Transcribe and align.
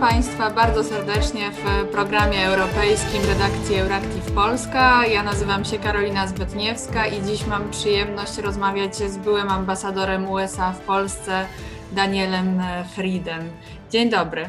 Państwa 0.00 0.50
bardzo 0.50 0.84
serdecznie 0.84 1.50
w 1.50 1.88
programie 1.92 2.46
europejskim 2.46 3.22
redakcji 3.28 3.76
Euractiv 3.76 4.32
Polska. 4.34 5.06
Ja 5.06 5.22
nazywam 5.22 5.64
się 5.64 5.78
Karolina 5.78 6.26
Zbytniewska 6.26 7.06
i 7.06 7.22
dziś 7.22 7.46
mam 7.46 7.70
przyjemność 7.70 8.38
rozmawiać 8.38 8.96
z 8.96 9.16
byłym 9.16 9.48
ambasadorem 9.48 10.28
USA 10.28 10.72
w 10.72 10.80
Polsce, 10.80 11.46
Danielem 11.92 12.62
Friedem. 12.94 13.50
Dzień 13.90 14.10
dobry. 14.10 14.48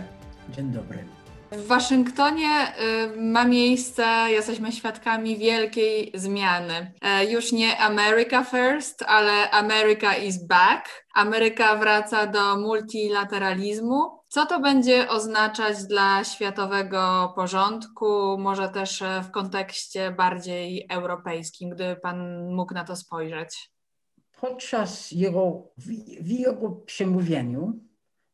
Dzień 0.49 0.71
dobry. 0.71 1.03
W 1.51 1.67
Waszyngtonie 1.67 2.73
y, 3.15 3.21
ma 3.21 3.45
miejsce, 3.45 4.03
jesteśmy 4.27 4.71
świadkami 4.71 5.37
wielkiej 5.37 6.11
zmiany. 6.15 6.91
E, 7.01 7.25
już 7.25 7.51
nie 7.51 7.77
America 7.77 8.43
First, 8.43 9.03
ale 9.07 9.51
America 9.51 10.15
is 10.15 10.43
back. 10.43 11.05
Ameryka 11.13 11.75
wraca 11.75 12.27
do 12.27 12.57
multilateralizmu. 12.57 14.18
Co 14.29 14.45
to 14.45 14.59
będzie 14.59 15.09
oznaczać 15.09 15.83
dla 15.83 16.23
światowego 16.23 17.33
porządku, 17.35 18.37
może 18.37 18.69
też 18.69 19.01
e, 19.01 19.21
w 19.21 19.31
kontekście 19.31 20.11
bardziej 20.11 20.85
europejskim, 20.89 21.69
gdyby 21.69 21.95
Pan 21.95 22.49
mógł 22.55 22.73
na 22.73 22.83
to 22.83 22.95
spojrzeć? 22.95 23.69
Podczas 24.41 25.11
jego, 25.11 25.71
w 26.21 26.27
jego 26.27 26.71
przemówieniu 26.71 27.79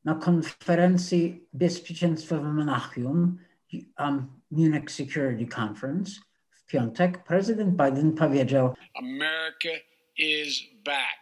na 0.04 0.16
konferencji 0.16 1.48
bezpieczeństwa 1.54 2.38
w 2.38 2.44
Monachium, 2.44 3.38
um, 4.00 4.42
Munich 4.52 4.92
Security 4.92 5.48
Conference, 5.62 6.12
w 6.52 6.66
piątek 6.66 7.24
prezydent 7.24 7.70
Biden 7.70 8.14
powiedział: 8.14 8.74
America 8.96 9.70
is 10.18 10.64
back. 10.84 11.20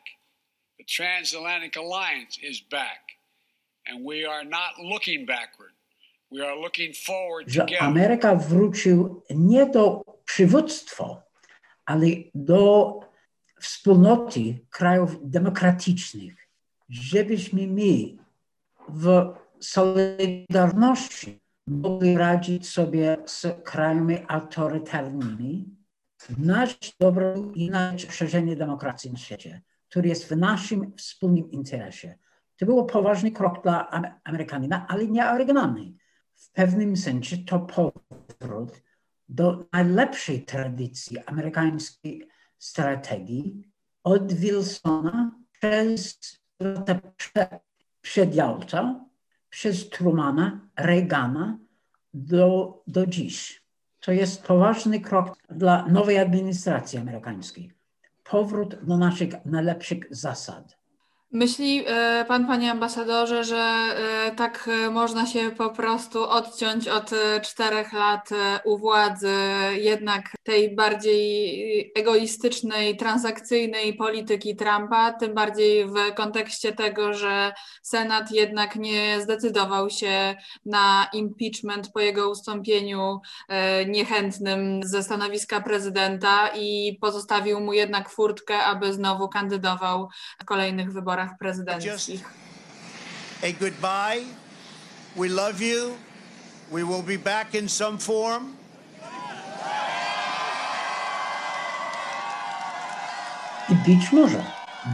The 0.78 0.84
transatlantic 0.98 1.78
alliance 1.78 2.42
is 2.42 2.62
back. 2.62 3.23
Że. 7.48 7.66
Ameryka 7.80 8.36
wrócił 8.36 9.24
nie 9.30 9.66
do 9.66 10.04
przywództwa, 10.26 11.24
ale 11.86 12.08
do 12.36 13.00
wspólnoty 13.62 14.60
krajów 14.70 15.18
demokratycznych, 15.22 16.48
żebyśmy 16.90 17.68
my 17.68 18.18
w 18.90 19.34
solidarności 19.60 21.40
mogli 21.68 22.18
radzić 22.18 22.70
sobie 22.70 23.18
z 23.26 23.64
krajami 23.64 24.18
autorytarnymi, 24.28 25.66
na 26.38 26.66
rzecz 26.66 26.98
dobra 27.00 27.34
i 27.56 27.70
na 27.70 27.98
rzecz 27.98 28.12
szerzenia 28.12 28.56
demokracji 28.56 29.12
na 29.12 29.18
świecie, 29.18 29.62
który 29.90 30.10
jest 30.10 30.30
w 30.30 30.38
naszym 30.38 30.94
wspólnym 30.98 31.52
interesie. 31.52 32.18
To 32.58 32.66
był 32.66 32.86
poważny 32.86 33.32
krok 33.32 33.64
dla 33.64 33.90
Amerykanina, 34.24 34.86
ale 34.88 35.08
nie 35.08 35.30
oryginalny. 35.30 35.94
W 36.36 36.52
pewnym 36.52 36.98
sensie 36.98 37.38
to 37.38 37.60
powrót 37.60 38.82
do 39.30 39.66
najlepszej 39.74 40.46
tradycji 40.46 41.20
amerykańskiej 41.20 42.28
strategii 42.58 43.72
od 44.04 44.34
Wilsona 44.34 45.32
przez 45.52 46.20
lata 46.60 47.00
przedjałca, 48.02 49.06
przez 49.50 49.90
Trumana, 49.90 50.70
Reagana 50.76 51.58
do, 52.14 52.84
do 52.88 53.08
dziś. 53.08 53.64
To 54.00 54.12
jest 54.12 54.44
poważny 54.44 55.00
krok 55.00 55.38
dla 55.50 55.88
nowej 55.88 56.20
administracji 56.20 57.00
amerykańskiej. 57.00 57.72
Powrót 58.24 58.86
do 58.86 58.98
naszych 58.98 59.46
najlepszych 59.46 60.08
zasad. 60.10 60.83
Myśli 61.34 61.84
e, 61.88 62.26
pan, 62.28 62.48
panie 62.48 62.72
ambasadorze, 62.72 63.44
że 63.44 63.58
e, 63.58 64.32
tak 64.36 64.70
e, 64.86 64.90
można 64.90 65.26
się 65.26 65.52
po 65.52 65.70
prostu 65.70 66.30
odciąć 66.30 66.88
od 66.88 67.12
czterech 67.44 67.94
lat 67.94 68.30
u 68.66 68.78
władzy, 68.78 69.36
jednak 69.78 70.32
tej 70.44 70.76
bardziej 70.76 71.92
egoistycznej, 71.96 72.98
transakcyjnej 72.98 73.94
polityki 73.94 74.56
Trumpa, 74.56 75.14
tym 75.14 75.34
bardziej 75.34 75.86
w 75.86 75.94
kontekście 76.16 76.74
tego, 76.74 77.14
że 77.14 77.54
Senat 77.82 78.32
jednak 78.32 78.76
nie 78.76 79.22
zdecydował 79.22 79.90
się 79.90 80.36
na 80.66 81.08
impeachment 81.14 81.92
po 81.94 82.00
jego 82.00 82.30
ustąpieniu 82.30 83.20
niechętnym 83.88 84.84
ze 84.84 85.04
stanowiska 85.04 85.62
prezydenta 85.62 86.50
i 86.56 86.98
pozostawił 87.02 87.60
mu 87.60 87.74
jednak 87.74 88.10
furtkę, 88.10 88.64
aby 88.64 88.94
znowu 88.94 89.30
kandydował 89.30 90.10
w 90.42 90.46
kolejnych 90.46 90.94
wyborach 90.94 91.23
wyborach 91.24 91.38
prezydenckich. 91.38 92.24
A 93.44 93.52
goodbye. 93.60 94.26
We 95.16 95.30
love 95.30 95.62
you. 95.62 95.98
We 96.72 96.84
will 96.84 97.04
be 97.04 97.18
back 97.18 97.56
in 97.56 97.70
some 97.70 97.98
form. 97.98 98.56
I 103.70 103.76
być 103.76 104.12
może, 104.12 104.44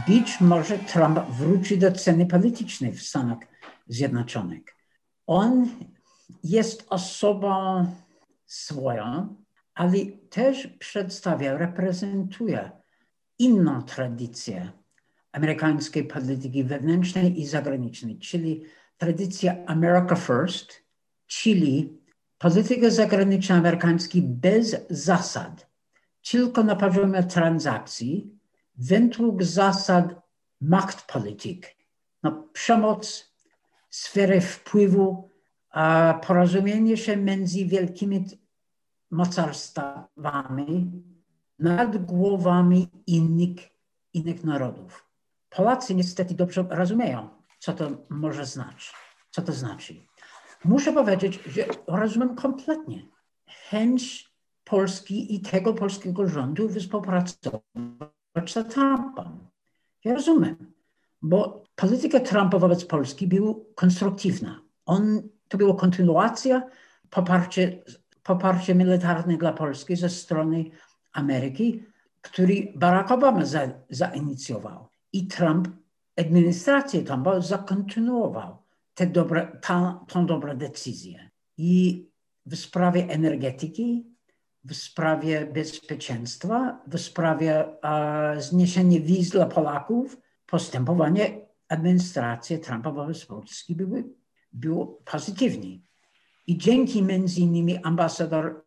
być 0.08 0.40
może 0.40 0.78
Trump 0.78 1.18
wróci 1.18 1.78
do 1.78 1.92
ceny 1.92 2.26
politycznej 2.26 2.92
w 2.92 3.02
Stanach 3.02 3.38
Zjednoczonych. 3.88 4.62
On 5.26 5.68
jest 6.44 6.86
osobą 6.88 7.86
swoją, 8.46 9.36
ale 9.74 9.98
też 10.30 10.66
przedstawia, 10.66 11.58
reprezentuje 11.58 12.70
inną 13.38 13.82
tradycję 13.82 14.72
amerykańskiej 15.32 16.04
polityki 16.04 16.64
wewnętrznej 16.64 17.40
i 17.40 17.46
zagranicznej, 17.46 18.18
czyli 18.18 18.64
tradycja 18.98 19.56
America 19.66 20.16
First, 20.16 20.72
czyli 21.26 21.98
polityka 22.38 22.90
zagraniczna 22.90 23.56
amerykańskiej 23.56 24.22
bez 24.22 24.76
zasad, 24.90 25.70
tylko 26.30 26.64
na 26.64 26.76
poziomie 26.76 27.22
transakcji, 27.22 28.38
według 28.74 29.42
zasad 29.42 30.14
machtpolitik, 30.60 31.76
na 32.22 32.44
przemoc, 32.52 33.34
sferę 33.90 34.40
wpływu, 34.40 35.30
a 35.70 36.14
porozumienie 36.26 36.96
się 36.96 37.16
między 37.16 37.64
wielkimi 37.64 38.24
mocarstwami 39.10 41.02
nad 41.58 42.04
głowami 42.04 42.88
innych, 43.06 43.56
innych 44.12 44.44
narodów. 44.44 45.09
Polacy 45.50 45.94
niestety 45.94 46.34
dobrze 46.34 46.64
rozumieją, 46.70 47.28
co 47.58 47.72
to 47.72 47.90
może 48.08 48.46
znaczyć. 48.46 48.92
Co 49.30 49.42
to 49.42 49.52
znaczy. 49.52 49.94
Muszę 50.64 50.92
powiedzieć, 50.92 51.40
że 51.46 51.66
rozumiem 51.86 52.34
kompletnie 52.36 53.06
chęć 53.68 54.30
Polski 54.64 55.34
i 55.34 55.40
tego 55.40 55.74
polskiego 55.74 56.28
rządu 56.28 56.68
współpracować 56.68 57.40
z 58.46 58.74
Trumpem. 58.74 59.48
Ja 60.04 60.14
rozumiem, 60.14 60.72
bo 61.22 61.64
polityka 61.76 62.20
Trumpa 62.20 62.58
wobec 62.58 62.84
Polski 62.84 63.26
była 63.26 63.54
konstruktywna. 63.74 64.60
On, 64.86 65.22
to 65.48 65.58
była 65.58 65.76
kontynuacja 65.76 66.62
poparcie, 67.10 67.84
poparcie 68.22 68.74
militarne 68.74 69.36
dla 69.36 69.52
Polski 69.52 69.96
ze 69.96 70.08
strony 70.08 70.64
Ameryki, 71.12 71.84
który 72.20 72.72
Barack 72.76 73.10
Obama 73.10 73.44
za, 73.44 73.68
zainicjował 73.90 74.89
i 75.12 75.26
Trump, 75.26 75.68
administrację 76.16 77.02
Trumpa 77.02 77.40
zakontynuował 77.40 78.56
te 78.94 79.06
dobre, 79.06 79.58
ta, 79.62 80.04
tą 80.08 80.26
dobrą 80.26 80.56
decyzję. 80.56 81.30
I 81.56 82.06
w 82.46 82.56
sprawie 82.56 83.08
energetyki, 83.08 84.04
w 84.64 84.74
sprawie 84.74 85.46
bezpieczeństwa, 85.46 86.82
w 86.86 86.98
sprawie 86.98 87.82
e, 87.82 88.40
zniesienia 88.40 89.00
wiz 89.00 89.30
dla 89.30 89.46
Polaków, 89.46 90.16
postępowanie 90.46 91.46
administracji 91.68 92.58
Trumpa 92.58 92.90
wobec 92.92 93.26
Polski 93.26 93.76
było 94.52 94.86
pozytywne. 94.86 95.78
I 96.46 96.58
dzięki 96.58 97.02
między 97.02 97.40
innymi 97.40 97.78
ambasador 97.78 98.64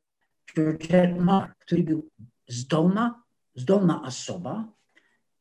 George 0.55 0.87
Mark, 1.19 1.57
który 1.59 1.83
był 1.83 2.09
zdolna, 2.47 3.23
zdolna 3.55 4.01
osoba 4.01 4.67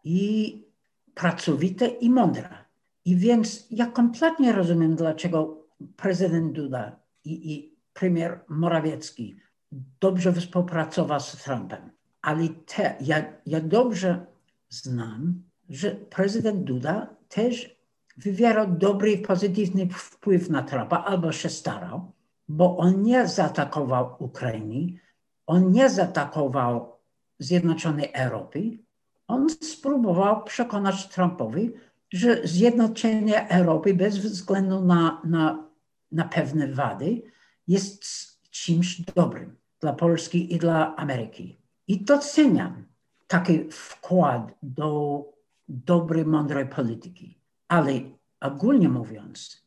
i 0.04 0.71
pracowite 1.14 1.87
i 1.87 2.11
mądra. 2.11 2.64
I 3.05 3.17
więc 3.17 3.67
ja 3.70 3.87
kompletnie 3.87 4.53
rozumiem, 4.53 4.97
dlaczego 4.97 5.67
prezydent 5.97 6.53
Duda 6.53 6.97
i, 7.25 7.53
i 7.53 7.76
premier 7.93 8.41
Morawiecki 8.49 9.37
dobrze 10.00 10.32
współpracował 10.32 11.20
z 11.20 11.32
Trumpem. 11.32 11.91
Ale 12.23 12.49
te, 12.49 12.97
ja, 13.00 13.25
ja 13.47 13.61
dobrze 13.61 14.26
znam, 14.69 15.43
że 15.69 15.91
prezydent 15.91 16.64
Duda 16.64 17.17
też 17.29 17.76
wywierał 18.17 18.67
dobry, 18.76 19.19
pozytywny 19.19 19.88
wpływ 19.88 20.50
na 20.50 20.62
Trumpa, 20.62 20.97
albo 20.97 21.32
się 21.32 21.49
starał, 21.49 22.12
bo 22.49 22.76
on 22.76 23.03
nie 23.03 23.29
zaatakował 23.29 24.17
Ukrainy, 24.19 24.87
on 25.47 25.70
nie 25.70 25.91
zaatakował 25.91 26.93
Zjednoczonej 27.38 28.11
Europy, 28.12 28.79
on 29.32 29.50
spróbował 29.50 30.44
przekonać 30.44 31.08
Trumpowi, 31.08 31.73
że 32.12 32.40
zjednoczenie 32.44 33.49
Europy 33.49 33.94
bez 33.94 34.19
względu 34.19 34.81
na, 34.81 35.23
na 35.25 35.73
na 36.12 36.25
pewne 36.25 36.69
wady, 36.69 37.23
jest 37.69 38.05
czymś 38.50 39.00
dobrym 39.00 39.56
dla 39.81 39.93
Polski 39.93 40.55
i 40.55 40.58
dla 40.58 40.96
Ameryki. 40.96 41.58
I 41.88 42.05
doceniam 42.05 42.84
taki 43.26 43.70
wkład 43.70 44.52
do 44.62 45.25
dobrej, 45.69 46.25
mądrej 46.25 46.69
polityki. 46.69 47.38
Ale 47.69 47.93
ogólnie 48.40 48.88
mówiąc, 48.88 49.67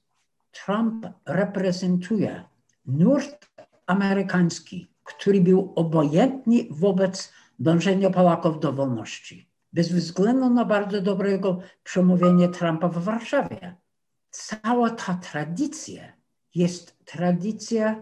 Trump 0.52 1.08
reprezentuje 1.26 2.44
nurt 2.86 3.50
amerykański, 3.88 4.88
który 5.04 5.42
był 5.42 5.74
obojętny 5.76 6.66
wobec 6.70 7.34
dążenia 7.60 8.10
Polaków 8.10 8.60
do 8.60 8.74
wolności. 8.74 9.50
Bez 9.76 9.92
względu 9.92 10.50
na 10.50 10.66
bardzo 10.66 11.02
dobrego 11.02 11.60
przemówienie 11.84 12.50
Trumpa 12.50 12.88
w 12.88 13.04
Warszawie. 13.04 13.76
Cała 14.30 14.90
ta 14.90 15.14
tradycja 15.14 16.14
jest 16.56 17.06
tradycja 17.06 18.02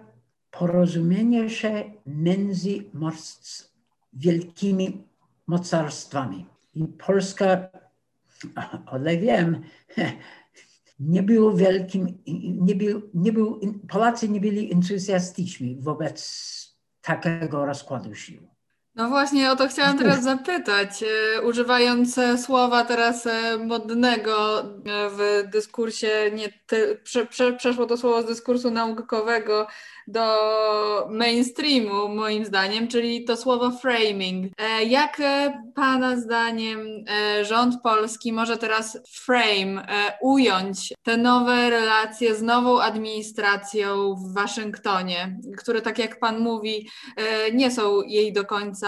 porozumienia 0.52 1.50
się 1.50 1.92
między 2.06 2.84
wielkimi 4.14 5.08
mocarstwami. 5.48 6.46
I 6.74 6.88
Polska, 6.88 7.70
ale 8.86 9.18
wiem, 9.18 9.62
nie 11.00 11.24
był 11.24 11.58
wielkim, 11.58 12.24
nie 12.62 12.76
był, 12.76 13.02
nie 13.14 13.32
był, 13.32 13.60
Polacy 13.90 14.30
nie 14.30 14.40
byli 14.40 14.74
entuzjastyczni 14.74 15.78
wobec 15.80 16.20
takiego 17.02 17.66
rozkładu 17.66 18.16
sił. 18.16 18.53
No 18.96 19.10
właśnie 19.10 19.52
o 19.52 19.56
to 19.56 19.68
chciałam 19.68 19.98
teraz 19.98 20.24
zapytać. 20.24 21.04
E, 21.04 21.42
używając 21.42 22.20
słowa 22.46 22.86
teraz 22.86 23.28
e, 23.28 23.58
modnego 23.58 24.64
w 24.86 25.44
dyskursie, 25.52 26.32
nie 26.34 26.50
te, 26.68 26.96
prze, 26.96 27.26
prze, 27.26 27.54
przeszło 27.54 27.86
to 27.86 27.98
słowo 27.98 28.22
z 28.22 28.26
dyskursu 28.26 28.72
naukowego 28.72 29.68
do 30.08 31.08
mainstreamu, 31.10 32.10
moim 32.10 32.46
zdaniem, 32.46 32.88
czyli 32.88 33.24
to 33.24 33.38
słowo 33.38 33.72
framing. 33.72 34.54
E, 34.58 34.84
jak 34.84 35.20
e, 35.20 35.64
Pana 35.76 36.18
zdaniem 36.18 37.06
e, 37.10 37.46
rząd 37.46 37.82
polski 37.82 38.34
może 38.34 38.58
teraz 38.58 38.98
frame, 39.12 39.88
ująć 40.22 40.94
te 41.04 41.18
nowe 41.18 41.70
relacje 41.70 42.36
z 42.36 42.42
nową 42.42 42.82
administracją 42.82 44.16
w 44.16 44.34
Waszyngtonie, 44.34 45.40
które, 45.58 45.82
tak 45.82 46.00
jak 46.00 46.20
Pan 46.20 46.40
mówi, 46.40 46.90
nie 47.54 47.72
są 47.72 48.02
jej 48.02 48.34
do 48.34 48.46
końca, 48.46 48.83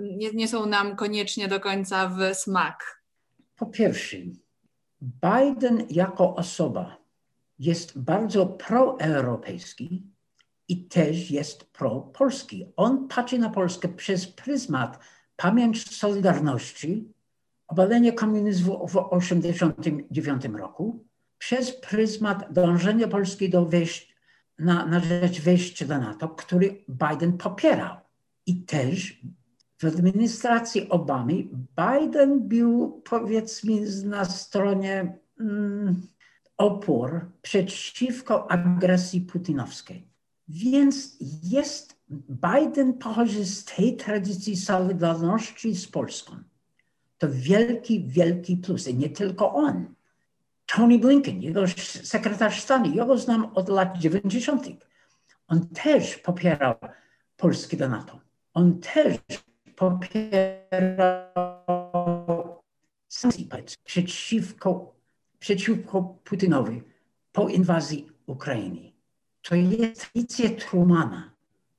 nie, 0.00 0.32
nie 0.32 0.48
są 0.48 0.66
nam 0.66 0.96
koniecznie 0.96 1.48
do 1.48 1.60
końca 1.60 2.08
w 2.08 2.34
smak? 2.34 3.02
Po 3.56 3.66
pierwsze, 3.66 4.16
Biden 5.02 5.86
jako 5.90 6.36
osoba 6.36 6.96
jest 7.58 7.98
bardzo 7.98 8.46
proeuropejski 8.46 10.02
i 10.68 10.84
też 10.84 11.30
jest 11.30 11.64
pro-polski. 11.64 12.66
On 12.76 13.08
patrzy 13.08 13.38
na 13.38 13.50
Polskę 13.50 13.88
przez 13.88 14.26
pryzmat 14.26 14.98
pamięć 15.36 15.96
Solidarności, 15.96 17.12
obalenie 17.68 18.12
komunizmu 18.12 18.86
w 18.86 18.92
1989 18.92 20.44
roku, 20.44 21.04
przez 21.38 21.80
pryzmat 21.80 22.52
dążenia 22.52 23.08
Polski 23.08 23.50
do 23.50 23.64
wejścia, 23.64 24.14
na, 24.58 24.86
na 24.86 25.00
rzecz 25.00 25.40
wejścia 25.40 25.86
do 25.86 25.98
NATO, 25.98 26.28
który 26.28 26.84
Biden 26.88 27.38
popierał. 27.38 27.96
I 28.46 28.62
też 28.62 29.20
w 29.78 29.84
administracji 29.84 30.88
Obamy 30.88 31.34
Biden 31.76 32.48
był 32.48 33.02
powiedzmy 33.04 33.72
na 34.04 34.24
stronie 34.24 35.18
mm, 35.40 36.02
opór 36.56 37.26
przeciwko 37.42 38.50
agresji 38.50 39.20
putinowskiej. 39.20 40.08
Więc 40.48 41.16
jest, 41.42 41.96
Biden 42.28 42.94
pochodzi 42.94 43.44
z 43.44 43.64
tej 43.64 43.96
tradycji 43.96 44.56
solidarności 44.56 45.74
z 45.74 45.88
Polską. 45.88 46.36
To 47.18 47.26
wielki, 47.30 48.04
wielki 48.08 48.56
plus. 48.56 48.88
I 48.88 48.94
nie 48.94 49.08
tylko 49.08 49.54
on. 49.54 49.94
Tony 50.66 50.98
Blinken, 50.98 51.42
jego 51.42 51.60
sekretarz 52.02 52.62
stanu, 52.62 52.94
ja 52.94 53.04
go 53.04 53.18
znam 53.18 53.50
od 53.54 53.68
lat 53.68 53.98
90. 53.98 54.66
On 55.48 55.68
też 55.68 56.16
popierał 56.16 56.74
Polskę 57.36 57.76
do 57.76 57.88
NATO. 57.88 58.20
On 58.54 58.80
też 58.80 59.18
popierał 59.78 61.28
sankcje 63.08 63.46
przeciwko, 63.84 64.94
przeciwko 65.38 66.02
Putinowi 66.24 66.82
po 67.32 67.48
inwazji 67.48 68.10
Ukrainy 68.26 68.92
to 69.42 69.54
jest 69.54 70.00
tradycja 70.00 70.50
Trumana, 70.50 71.34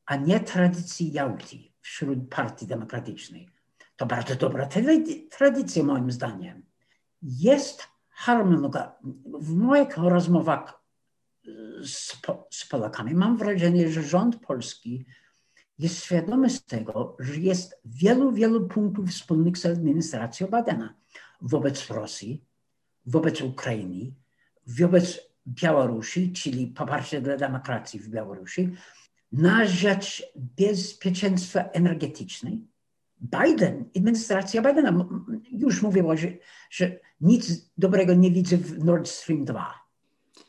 a 0.05 0.15
nie 0.15 0.39
tradycji 0.39 1.11
Jałty 1.11 1.57
wśród 1.81 2.29
partii 2.29 2.67
demokratycznej. 2.67 3.49
To 3.95 4.05
bardzo 4.05 4.35
dobra 4.35 4.69
tradycja 5.29 5.83
moim 5.83 6.11
zdaniem. 6.11 6.63
Jest 7.21 7.87
harmonogram. 8.09 8.89
W 9.25 9.53
moich 9.53 9.97
rozmowach 9.97 10.83
z, 11.81 12.17
z 12.49 12.65
Polakami 12.65 13.13
mam 13.13 13.37
wrażenie, 13.37 13.89
że 13.89 14.03
rząd 14.03 14.35
polski 14.35 15.05
jest 15.79 16.03
świadomy 16.03 16.49
z 16.49 16.65
tego, 16.65 17.15
że 17.19 17.35
jest 17.35 17.81
wielu, 17.85 18.31
wielu 18.31 18.67
punktów 18.67 19.09
wspólnych 19.09 19.57
z 19.57 19.65
administracją 19.65 20.47
Bidena 20.47 20.93
wobec 21.41 21.87
Rosji, 21.89 22.43
wobec 23.05 23.41
Ukrainy, 23.41 24.11
wobec 24.67 25.19
Białorusi, 25.47 26.31
czyli 26.31 26.67
poparcie 26.67 27.21
dla 27.21 27.37
demokracji 27.37 27.99
w 27.99 28.09
Białorusi, 28.09 28.71
na 29.31 29.65
rzecz 29.65 30.23
bezpieczeństwa 30.35 31.63
energetycznej. 31.63 32.67
Biden, 33.21 33.85
administracja 33.97 34.61
Bidena 34.61 35.05
już 35.51 35.81
mówiła, 35.81 36.15
że, 36.15 36.27
że 36.69 36.99
nic 37.21 37.71
dobrego 37.77 38.13
nie 38.13 38.31
widzę 38.31 38.57
w 38.57 38.83
Nord 38.83 39.07
Stream 39.07 39.45
2. 39.45 39.78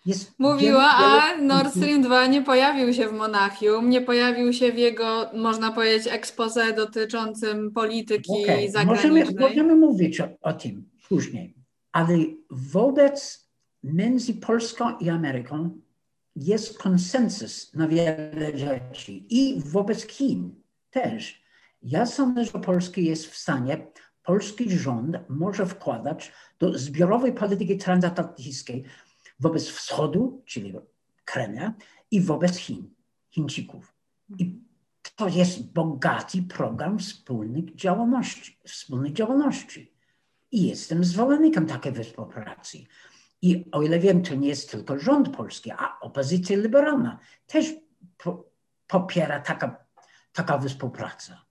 Jest 0.07 0.39
Mówiła, 0.39 0.91
a 0.95 1.37
Nord 1.37 1.71
Stream 1.71 2.03
2 2.03 2.27
nie 2.27 2.43
pojawił 2.43 2.93
się 2.93 3.09
w 3.09 3.13
Monachium, 3.13 3.91
nie 3.91 4.01
pojawił 4.01 4.53
się 4.53 4.73
w 4.73 4.79
jego, 4.79 5.31
można 5.35 5.73
powiedzieć, 5.73 6.13
expose 6.13 6.73
dotyczącym 6.73 7.73
polityki 7.73 8.43
okay. 8.45 8.71
zagranicznej. 8.71 9.25
Możemy, 9.25 9.41
możemy 9.41 9.77
mówić 9.77 10.21
o, 10.21 10.29
o 10.41 10.53
tym 10.53 10.91
później, 11.09 11.55
ale 11.93 12.19
wobec 12.51 13.49
między 13.83 14.35
Polską 14.35 14.99
i 14.99 15.09
Ameryką 15.09 15.81
jest 16.37 16.79
konsensus 16.79 17.75
na 17.75 17.89
wiele 17.89 18.59
rzeczy 18.59 19.13
i 19.13 19.63
wobec 19.65 20.07
Chin 20.07 20.55
też. 20.91 21.43
Ja 21.83 22.07
sądzę, 22.07 22.45
że 22.45 22.53
Polska 22.53 23.01
jest 23.01 23.27
w 23.27 23.37
stanie, 23.37 23.87
polski 24.23 24.71
rząd 24.71 25.17
może 25.29 25.67
wkładać 25.67 26.33
do 26.59 26.79
zbiorowej 26.79 27.33
polityki 27.33 27.77
transatlantyckiej 27.77 28.85
wobec 29.41 29.69
wschodu, 29.69 30.43
czyli 30.47 30.75
Kremla, 31.25 31.75
i 32.11 32.21
wobec 32.21 32.57
Chin, 32.57 32.95
Chińczyków. 33.31 33.95
I 34.39 34.61
to 35.17 35.29
jest 35.29 35.73
bogaty 35.73 36.43
program 36.43 36.99
wspólnych 36.99 37.75
działalności, 37.75 38.59
wspólnej 38.65 39.13
działalności. 39.13 39.93
I 40.51 40.69
jestem 40.69 41.05
zwolennikiem 41.05 41.67
takiej 41.67 42.05
współpracy. 42.05 42.79
I 43.43 43.65
o 43.73 43.83
ile 43.83 43.99
wiem, 43.99 44.23
to 44.23 44.35
nie 44.35 44.49
jest 44.49 44.71
tylko 44.71 44.99
rząd 44.99 45.37
polski, 45.37 45.71
a 45.71 46.01
opozycja 46.01 46.57
liberalna 46.57 47.19
też 47.47 47.75
po, 48.19 48.51
popiera 48.87 49.41
taka, 49.41 49.85
taka 50.33 50.59
współpraca. 50.59 51.45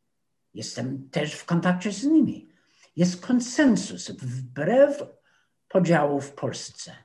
Jestem 0.54 1.10
też 1.10 1.34
w 1.34 1.46
kontakcie 1.46 1.92
z 1.92 2.04
nimi. 2.04 2.50
Jest 2.96 3.26
konsensus 3.26 4.12
wbrew 4.12 5.04
podziałów 5.68 6.26
w 6.26 6.34
Polsce, 6.34 6.96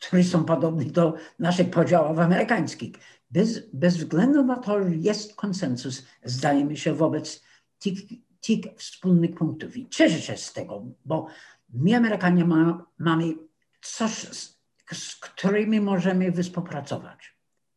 które 0.00 0.24
są 0.24 0.44
podobne 0.44 0.84
do 0.84 1.14
naszych 1.38 1.70
podziałów 1.70 2.18
amerykańskich. 2.18 2.92
Bez, 3.30 3.70
bez 3.72 3.96
względu 3.96 4.44
na 4.44 4.56
to, 4.56 4.80
jest 4.80 5.36
konsensus, 5.36 6.06
zdaje 6.24 6.64
mi 6.64 6.76
się, 6.76 6.94
wobec 6.94 7.42
tych, 7.78 7.98
tych 8.40 8.60
wspólnych 8.76 9.34
punktów. 9.34 9.76
I 9.76 9.88
cieszę 9.88 10.20
się 10.20 10.36
z 10.36 10.52
tego, 10.52 10.84
bo 11.04 11.26
my 11.74 11.96
Amerykanie 11.96 12.44
ma, 12.44 12.86
mamy 12.98 13.34
coś, 13.82 14.12
z, 14.12 14.58
z 14.92 15.16
którymi 15.16 15.80
możemy 15.80 16.32
współpracować. 16.32 17.36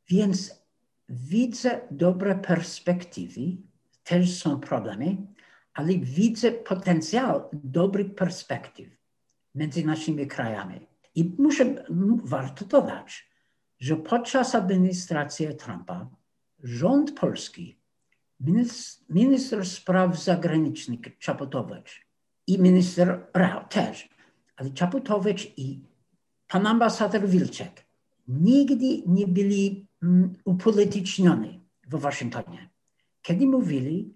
Więc 0.10 0.64
widzę 1.10 1.82
dobre 1.92 2.36
perspektywy, 2.36 3.42
też 4.04 4.38
są 4.38 4.60
problemy, 4.60 5.18
ale 5.74 5.94
widzę 5.94 6.52
potencjał 6.52 7.50
dobrych 7.54 8.16
perspektyw 8.16 8.88
między 9.56 9.86
naszymi 9.86 10.28
krajami. 10.28 10.89
I 11.20 11.36
muszę, 11.38 11.86
warto 12.24 12.66
dodać, 12.66 13.30
że 13.80 13.96
podczas 13.96 14.56
administracji 14.56 15.48
Trumpa 15.58 16.10
rząd 16.64 17.20
polski, 17.20 17.80
minister, 18.40 19.06
minister 19.10 19.66
spraw 19.66 20.24
zagranicznych 20.24 21.00
Czaputowicz 21.20 22.08
i 22.48 22.60
minister 22.60 23.28
Rao 23.34 23.64
też, 23.64 24.10
ale 24.56 24.70
Czaputowicz 24.70 25.54
i 25.58 25.82
pan 26.48 26.68
ambasador 26.68 27.28
Wilczek 27.28 27.86
nigdy 28.28 29.04
nie 29.08 29.28
byli 29.28 29.88
upolitycznieni 30.46 31.60
w 31.88 32.00
Waszyngtonie. 32.00 32.70
Kiedy 33.22 33.46
mówili, 33.46 34.14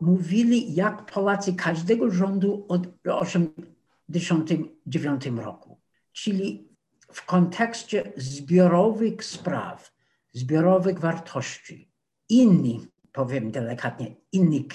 mówili 0.00 0.74
jak 0.74 1.12
Polacy 1.12 1.54
każdego 1.54 2.10
rządu 2.10 2.66
od 2.68 3.02
1989 3.02 5.26
roku, 5.26 5.81
czyli 6.12 6.68
w 7.12 7.26
kontekście 7.26 8.12
zbiorowych 8.16 9.24
spraw, 9.24 9.92
zbiorowych 10.32 10.98
wartości. 10.98 11.92
Inni, 12.28 12.86
powiem 13.12 13.50
delikatnie, 13.50 14.16
inni 14.32 14.68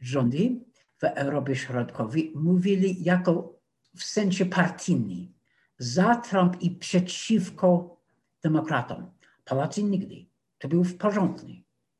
rządy 0.00 0.60
w 0.98 1.04
Europie 1.04 1.56
Środkowej 1.56 2.32
mówili 2.34 3.04
jako 3.04 3.58
w 3.96 4.04
sensie 4.04 4.46
partyjnym 4.46 5.32
za 5.78 6.16
Trump 6.16 6.62
i 6.62 6.70
przeciwko 6.70 7.96
demokratom. 8.42 9.10
Polacy 9.44 9.82
nigdy. 9.82 10.26
To 10.58 10.68
był 10.68 10.84
w 10.84 10.96
porządku. 10.96 11.46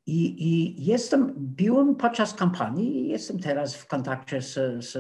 I, 0.07 0.45
I, 0.47 0.85
jestem, 0.85 1.33
byłem 1.37 1.97
podczas 1.97 2.35
kampanii 2.35 3.09
jestem 3.09 3.39
teraz 3.39 3.75
w 3.75 3.87
kontakcie 3.87 4.43
z, 4.43 4.55
z 4.85 4.97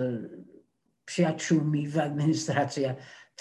przyjaciółmi 1.04 1.88
w 1.88 1.98
administracji 1.98 2.84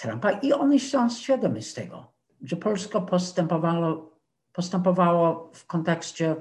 Trumpa 0.02 0.30
i 0.30 0.52
oni 0.52 0.80
są 0.80 1.08
świadomi 1.10 1.62
z 1.62 1.74
tego, 1.74 2.12
że 2.42 2.56
Polska 2.56 3.00
postępowało, 3.00 4.18
postępowało 4.52 5.50
w 5.54 5.66
kontekście 5.66 6.36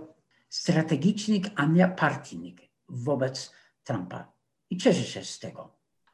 strategicznych, 0.50 1.44
a 1.56 1.66
nie 1.66 1.88
partyjnych 1.88 2.56
wobec 2.90 3.54
Trumpa. 3.84 4.32
I 4.70 4.78
cieszę 4.78 5.04
się 5.04 5.26
z 5.26 5.40
tego. 5.40 5.70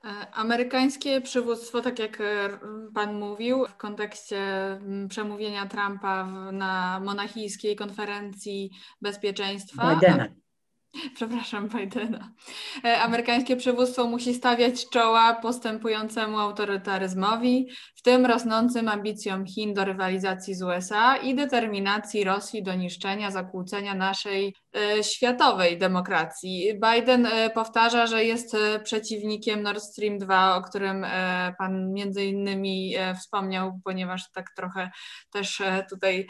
E, 0.06 0.08
amerykańskie 0.34 1.22
przywództwo, 1.22 1.82
tak 1.82 2.00
jak 2.00 2.22
e, 2.22 2.60
Pan 2.94 3.20
mówił, 3.20 3.66
w 3.66 3.78
kontekście 3.78 4.40
przemówienia 5.10 5.66
Trumpa 5.66 6.26
na 6.52 7.00
monachijskiej 7.00 7.76
konferencji 7.76 8.72
bezpieczeństwa. 9.02 9.96
Bidena 9.96 10.28
przepraszam, 11.16 11.70
Bidena. 11.70 12.32
E, 12.86 13.02
amerykańskie 13.02 13.56
przywództwo 13.56 14.08
musi 14.08 14.34
stawiać 14.34 14.90
czoła 14.90 15.34
postępującemu 15.34 16.40
autorytaryzmowi, 16.40 17.68
w 17.96 18.02
tym 18.02 18.26
rosnącym 18.26 18.88
ambicjom 18.88 19.46
Chin 19.46 19.74
do 19.74 19.86
rywalizacji 19.86 20.56
z 20.56 20.64
USA 20.64 21.18
i 21.18 21.36
determinacji 21.36 22.24
Rosji 22.24 22.64
do 22.64 22.76
niszczenia, 22.76 23.32
zakłócenia 23.32 23.96
naszej 23.96 24.56
e, 24.76 25.04
światowej 25.04 25.78
demokracji. 25.78 26.74
Biden 26.74 27.26
e, 27.26 27.50
powtarza, 27.50 28.08
że 28.08 28.26
jest 28.26 28.58
przeciwnikiem 28.84 29.64
Nord 29.64 29.84
Stream 29.84 30.18
2, 30.18 30.56
o 30.56 30.62
którym 30.62 31.06
pan 31.58 31.94
między 31.94 32.26
innymi 32.26 32.96
wspomniał, 33.20 33.80
ponieważ 33.84 34.32
tak 34.32 34.46
trochę 34.56 34.92
też 35.32 35.62
tutaj 35.90 36.28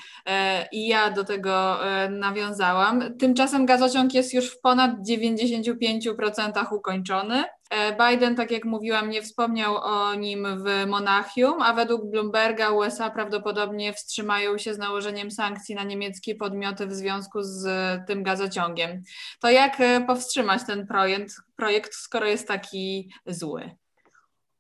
i 0.72 0.88
ja 0.88 1.12
do 1.12 1.24
tego 1.24 1.80
nawiązałam. 2.10 3.18
Tymczasem 3.18 3.66
gazociąg 3.66 4.14
jest 4.14 4.34
już 4.34 4.47
w 4.48 4.62
ponad 4.62 4.92
95% 5.10 6.74
ukończony. 6.74 7.44
E, 7.70 7.98
Biden, 7.98 8.36
tak 8.36 8.52
jak 8.52 8.66
mówiłam, 8.66 9.10
nie 9.10 9.22
wspomniał 9.22 9.76
o 9.78 10.16
nim 10.16 10.48
w 10.64 10.88
Monachium, 10.88 11.62
a 11.62 11.74
według 11.74 12.06
Bloomberga 12.12 12.72
USA 12.72 13.10
prawdopodobnie 13.10 13.94
wstrzymają 13.94 14.58
się 14.58 14.74
z 14.74 14.78
nałożeniem 14.78 15.32
sankcji 15.32 15.76
na 15.76 15.84
niemieckie 15.84 16.36
podmioty 16.36 16.88
w 16.88 16.94
związku 16.94 17.44
z 17.44 17.68
tym 18.08 18.24
gazociągiem. 18.24 19.02
To 19.42 19.50
jak 19.50 19.82
e, 19.82 20.02
powstrzymać 20.02 20.62
ten 20.68 20.88
projekt, 20.88 21.36
projekt 21.56 21.94
skoro 21.94 22.26
jest 22.26 22.48
taki 22.48 23.12
zły? 23.26 23.72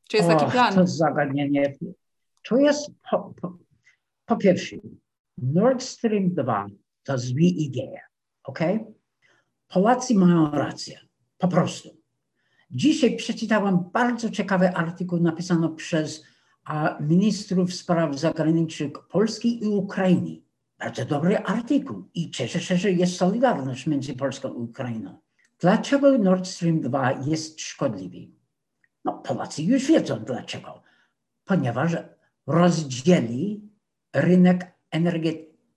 Czy 0.09 0.17
jest 0.17 0.29
taki 0.29 0.51
plan? 0.51 0.73
To 0.73 0.81
jest 0.81 0.97
zagadnienie. 0.97 1.73
To 2.49 2.57
jest 2.57 2.91
po, 3.11 3.33
po, 3.41 3.57
po 4.25 4.37
pierwsze, 4.37 4.75
Nord 5.37 5.83
Stream 5.83 6.33
2 6.33 6.65
to 7.03 7.17
zła 7.17 7.39
idea, 7.39 8.01
ok? 8.43 8.59
Polacy 9.67 10.15
mają 10.15 10.51
rację, 10.51 10.99
po 11.37 11.47
prostu. 11.47 11.97
Dzisiaj 12.71 13.15
przeczytałam 13.15 13.89
bardzo 13.93 14.29
ciekawy 14.29 14.75
artykuł 14.75 15.19
napisany 15.19 15.69
przez 15.69 16.23
ministrów 16.99 17.73
spraw 17.73 18.19
zagranicznych 18.19 18.91
Polski 19.09 19.63
i 19.63 19.67
Ukrainy. 19.67 20.41
Bardzo 20.79 21.05
dobry 21.05 21.37
artykuł 21.37 22.09
i 22.13 22.31
cieszę 22.31 22.59
się, 22.59 22.77
że 22.77 22.91
jest 22.91 23.15
solidarność 23.15 23.87
między 23.87 24.15
Polską 24.15 24.53
i 24.53 24.57
Ukrainą. 24.57 25.17
Dlaczego 25.59 26.17
Nord 26.17 26.47
Stream 26.47 26.81
2 26.81 27.11
jest 27.11 27.61
szkodliwy? 27.61 28.31
No, 29.05 29.13
Polacy 29.13 29.63
już 29.63 29.87
wiedzą 29.87 30.19
dlaczego. 30.19 30.83
Ponieważ 31.45 31.91
rozdzieli 32.47 33.69
rynek 34.13 34.73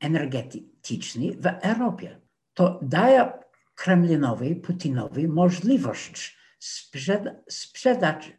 energetyczny 0.01 1.33
w 1.33 1.47
Europie. 1.47 2.21
To 2.55 2.79
daje 2.83 3.33
Kremlinowi, 3.81 4.57
Putinowi 4.57 5.29
możliwość 5.29 6.37
sprzed, 6.59 7.25
sprzedać, 7.49 8.37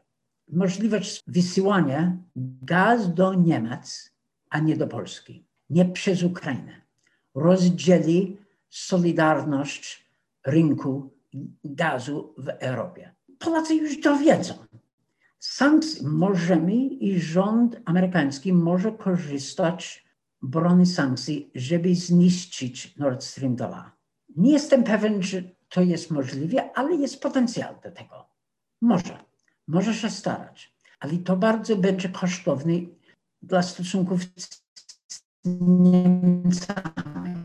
możliwość 0.47 1.23
wysyłania 1.27 2.17
gaz 2.61 3.13
do 3.13 3.33
Niemiec, 3.33 4.11
a 4.49 4.59
nie 4.59 4.77
do 4.77 4.87
Polski, 4.87 5.45
nie 5.69 5.85
przez 5.85 6.23
Ukrainę. 6.23 6.81
Rozdzieli 7.35 8.37
solidarność 8.69 10.05
rynku 10.45 11.13
gazu 11.63 12.33
w 12.37 12.47
Europie. 12.47 13.15
Polacy 13.39 13.75
już 13.75 14.01
to 14.01 14.17
wiedzą. 14.17 14.53
Sankcje 15.39 16.07
możemy 16.07 16.75
i 16.75 17.19
rząd 17.19 17.81
amerykański 17.85 18.53
może 18.53 18.91
korzystać 18.91 20.05
broni 20.41 20.85
sankcji, 20.85 21.51
żeby 21.55 21.95
zniszczyć 21.95 22.97
Nord 22.97 23.23
Stream 23.23 23.55
2. 23.55 24.00
Nie 24.35 24.51
jestem 24.51 24.83
pewien, 24.83 25.21
czy 25.21 25.55
to 25.69 25.81
jest 25.81 26.11
możliwe, 26.11 26.69
ale 26.75 26.95
jest 26.95 27.21
potencjał 27.21 27.75
do 27.83 27.91
tego. 27.91 28.25
Może. 28.81 29.23
Może 29.67 29.93
się 29.93 30.09
starać. 30.09 30.73
Ale 30.99 31.17
to 31.17 31.35
bardzo 31.37 31.75
będzie 31.75 32.09
kosztowne 32.09 32.73
dla 33.41 33.61
stosunków 33.63 34.21
z 34.23 34.61
Niemcami. 35.61 37.35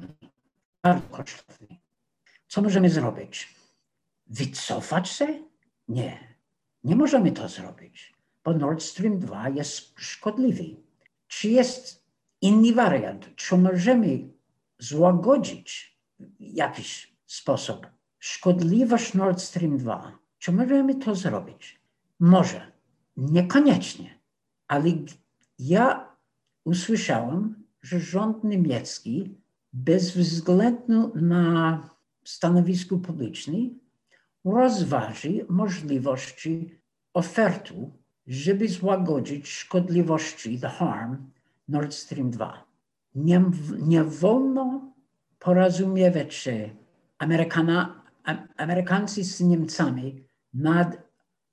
Bardzo 0.83 1.09
kosztowne. 1.09 1.77
Co 2.49 2.63
możemy 2.63 2.91
zrobić? 2.91 3.57
Wycofać 4.27 5.09
się? 5.09 5.43
Nie. 5.89 6.37
Nie 6.85 6.97
możemy 6.97 7.33
to 7.33 7.49
zrobić, 7.49 8.15
bo 8.45 8.53
Nord 8.53 8.83
Stream 8.83 9.19
2 9.19 9.49
jest 9.49 9.93
szkodliwy. 9.97 10.77
Czy 11.29 11.49
jest 11.49 12.05
inny 12.41 12.73
wariant? 12.73 13.37
Czy 13.37 13.57
możemy 13.57 14.29
złagodzić 14.79 15.96
jakiś 16.41 17.17
sposób 17.27 17.87
szkodliwość 18.19 19.15
Nord 19.15 19.41
Stream 19.41 19.79
2. 19.79 20.19
Czy 20.39 20.53
możemy 20.53 20.95
to 20.95 21.15
zrobić? 21.15 21.81
Może. 22.21 22.73
Niekoniecznie. 23.17 24.19
Ale 24.69 24.91
ja 25.59 26.17
usłyszałem, 26.65 27.65
że 27.83 28.01
rząd 28.01 28.45
niemiecki 28.45 29.35
bez 29.73 30.17
względu 30.17 31.13
na 31.15 31.91
stanowisko 32.25 32.97
publiczne 32.97 33.59
rozważy 34.45 35.47
możliwości 35.49 36.79
ofertu, 37.15 37.93
żeby 38.27 38.69
złagodzić 38.69 39.49
szkodliwości, 39.49 40.61
the 40.61 40.69
harm 40.69 41.17
Nord 41.69 41.95
Stream 41.95 42.31
2. 42.31 42.65
Nie, 43.15 43.45
nie 43.79 44.05
wolno 44.05 44.93
porozumiewać 45.39 46.35
się 46.35 46.71
Amerykana, 47.19 48.03
z 49.23 49.41
Niemcami 49.41 50.25
nad 50.55 50.97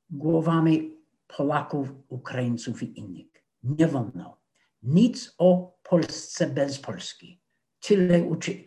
głowami 0.10 0.98
Polaków, 1.28 1.94
Ukraińców 2.10 2.84
i 2.84 3.00
innych. 3.00 3.28
Nie 3.63 3.88
wolno. 3.88 4.42
Nic 4.84 5.36
o 5.38 5.78
Polsce 5.84 6.48
bez 6.48 6.80
Polski. 6.80 7.42
Tyle, 7.80 8.24
uczy, 8.24 8.63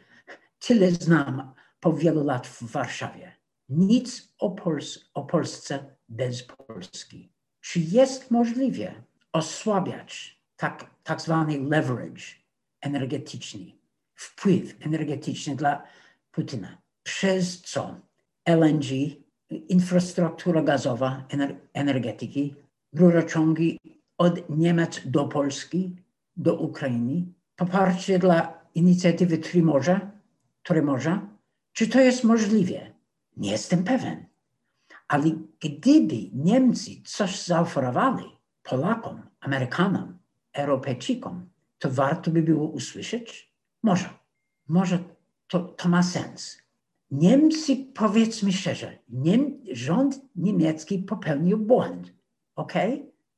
tyle 0.58 0.90
znam 0.90 1.54
po 1.80 1.92
wielu 1.92 2.25
lat 2.25 2.46
w 2.46 2.62
Warszawie. 2.62 3.37
Nic 3.68 4.35
o, 4.38 4.50
Pols 4.50 5.11
o 5.14 5.25
Polsce 5.25 5.96
bez 6.08 6.42
Polski. 6.42 7.32
Czy 7.61 7.80
jest 7.80 8.30
możliwe 8.30 8.94
osłabiać 9.32 10.42
tak, 10.56 10.90
tak 11.02 11.20
zwany 11.20 11.61
leverage 11.61 12.23
energetyczny 12.80 13.75
wpływ 14.16 14.76
energetyczny 14.80 15.56
dla 15.56 15.82
Putina. 16.32 16.78
Przez 17.02 17.61
co 17.61 18.00
LNG, 18.44 18.87
infrastruktura 19.50 20.62
gazowa, 20.62 21.26
energetyki, 21.73 22.54
rurociągi 22.92 23.78
od 24.18 24.50
Niemiec 24.50 25.00
do 25.04 25.28
Polski, 25.28 25.96
do 26.37 26.54
Ukrainy, 26.54 27.25
poparcie 27.56 28.18
dla 28.18 28.64
inicjatywy 28.75 29.38
Trimorza, 29.38 30.11
Trimorza, 30.62 31.28
czy 31.73 31.88
to 31.88 32.00
jest 32.00 32.25
możliwe? 32.25 32.92
Nie 33.37 33.50
jestem 33.50 33.85
pewien. 33.85 34.26
Ale 35.08 35.30
gdyby 35.61 36.16
Niemcy 36.32 36.90
coś 37.04 37.44
zaoferowali 37.44 38.25
Polakom, 38.62 39.23
Amerykanom, 39.40 40.18
Europejczykom, 40.52 41.50
to 41.78 41.90
warto 41.90 42.30
by 42.30 42.42
było 42.42 42.68
usłyszeć? 42.68 43.55
Może, 43.87 44.09
może 44.69 44.99
to, 45.47 45.61
to 45.61 45.88
ma 45.88 46.02
sens. 46.02 46.59
Niemcy, 47.11 47.76
powiedzmy 47.95 48.52
szczerze, 48.52 48.99
Niem, 49.09 49.62
rząd 49.73 50.21
niemiecki 50.37 50.99
popełnił 50.99 51.59
błąd, 51.59 52.12
ok? 52.57 52.73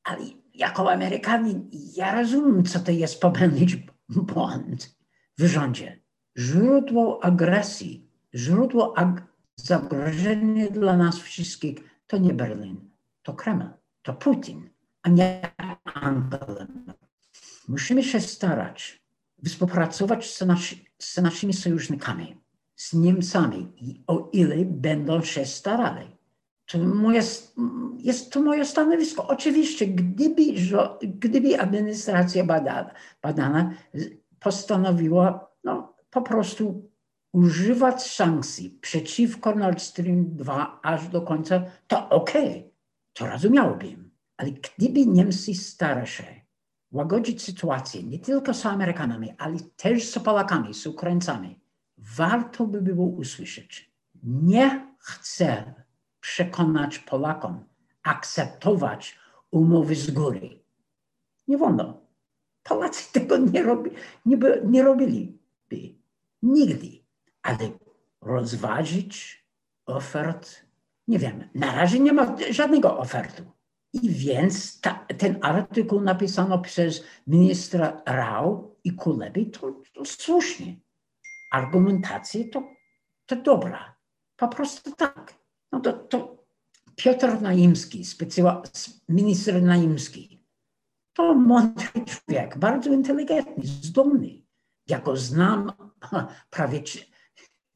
Ale 0.04 0.24
jako 0.54 0.92
Amerykanin 0.92 1.70
ja 1.96 2.14
rozumiem, 2.20 2.64
co 2.64 2.80
to 2.80 2.90
jest 2.92 3.20
popełnić 3.20 3.76
błąd 4.08 4.96
w 5.38 5.44
rządzie. 5.44 6.00
Źródło 6.38 7.24
agresji, 7.24 8.10
źródło 8.34 8.98
ag 8.98 9.22
zagrożenia 9.56 10.70
dla 10.70 10.96
nas 10.96 11.18
wszystkich 11.18 11.78
to 12.06 12.18
nie 12.18 12.34
Berlin, 12.34 12.90
to 13.22 13.34
Kreml, 13.34 13.68
to 14.02 14.14
Putin, 14.14 14.70
a 15.02 15.08
nie 15.08 15.50
Angela. 15.84 16.66
Musimy 17.68 18.02
się 18.02 18.20
starać 18.20 19.07
współpracować 19.44 20.30
z, 20.30 20.44
z 20.98 21.16
naszymi 21.16 21.52
sojusznikami, 21.52 22.36
z 22.76 22.92
Niemcami, 22.92 23.72
o 24.06 24.28
ile 24.32 24.56
będą 24.64 25.22
się 25.22 25.46
starali. 25.46 26.18
To 26.66 26.78
moje, 26.78 27.22
jest 27.98 28.32
to 28.32 28.42
moje 28.42 28.64
stanowisko. 28.64 29.26
Oczywiście, 29.26 29.86
gdyby, 29.86 30.42
gdyby 31.02 31.60
administracja 31.60 32.44
badana, 32.44 32.90
badana 33.22 33.74
postanowiła 34.40 35.50
no, 35.64 35.94
po 36.10 36.22
prostu 36.22 36.90
używać 37.32 38.02
sankcji 38.02 38.70
przeciwko 38.70 39.54
Nord 39.54 39.82
Stream 39.82 40.36
2 40.36 40.80
aż 40.82 41.08
do 41.08 41.22
końca, 41.22 41.62
to 41.86 42.08
okej, 42.08 42.50
okay, 42.50 42.70
to 43.12 43.26
rozumiałbym. 43.26 44.10
Ale 44.36 44.50
gdyby 44.50 45.06
Niemcy 45.06 45.54
starali 45.54 46.06
się 46.06 46.47
łagodzić 46.92 47.42
sytuację 47.42 48.02
nie 48.02 48.18
tylko 48.18 48.54
z 48.54 48.66
Amerykanami, 48.66 49.34
ale 49.38 49.58
też 49.76 50.10
z 50.10 50.18
Polakami, 50.18 50.74
z 50.74 50.86
Ukraińcami, 50.86 51.60
warto 51.98 52.66
by 52.66 52.82
było 52.82 53.06
usłyszeć. 53.06 53.92
Nie 54.22 54.94
chcę 54.98 55.74
przekonać 56.20 56.98
Polakom, 56.98 57.64
akceptować 58.02 59.18
umowy 59.50 59.94
z 59.94 60.10
góry. 60.10 60.60
Nie 61.48 61.58
wolno. 61.58 62.00
Polacy 62.62 63.12
tego 63.12 63.36
nie, 63.36 63.62
robi, 63.62 63.90
nie, 64.26 64.38
nie 64.64 64.82
robiliby 64.82 65.38
nigdy, 66.42 67.04
ale 67.42 67.70
rozważyć 68.20 69.44
ofert, 69.86 70.66
nie 71.08 71.18
wiem, 71.18 71.48
na 71.54 71.74
razie 71.74 72.00
nie 72.00 72.12
ma 72.12 72.36
żadnego 72.50 72.98
ofertu. 72.98 73.42
I 73.92 74.10
więc 74.10 74.80
ta, 74.80 75.06
ten 75.18 75.38
artykuł 75.42 76.00
napisano 76.00 76.58
przez 76.58 77.04
ministra 77.26 78.02
Rao 78.06 78.76
i 78.84 78.92
Kuleby, 78.92 79.46
to, 79.46 79.82
to 79.94 80.04
słusznie. 80.04 80.76
Argumentacje 81.52 82.44
to, 82.44 82.62
to 83.26 83.36
dobra. 83.36 83.96
Po 84.36 84.48
prostu 84.48 84.92
tak. 84.92 85.34
No 85.72 85.80
to, 85.80 85.92
to 85.92 86.44
Piotr 86.96 87.40
Naimski, 87.40 88.04
specjal, 88.04 88.62
minister 89.08 89.62
Naimski, 89.62 90.44
to 91.12 91.34
mądry 91.34 92.04
człowiek, 92.06 92.58
bardzo 92.58 92.92
inteligentny, 92.92 93.66
zdolny. 93.66 94.42
Ja 94.88 95.00
go 95.00 95.16
znam 95.16 95.72
prawie, 96.50 96.82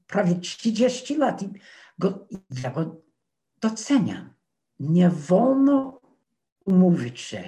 prawie 0.07 0.35
30 0.35 1.17
lat 1.17 1.43
i 1.43 1.49
go, 1.99 2.27
ja 2.63 2.71
go 2.71 3.03
doceniam. 3.61 4.35
Nie 4.81 5.11
wolno 5.11 6.02
umówić 6.65 7.21
się 7.21 7.43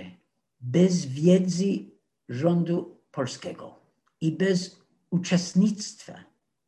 bez 0.61 1.06
wiedzy 1.06 1.90
rządu 2.28 3.00
polskiego 3.11 3.80
i 4.21 4.33
bez 4.33 4.85
uczestnictwa 5.10 6.15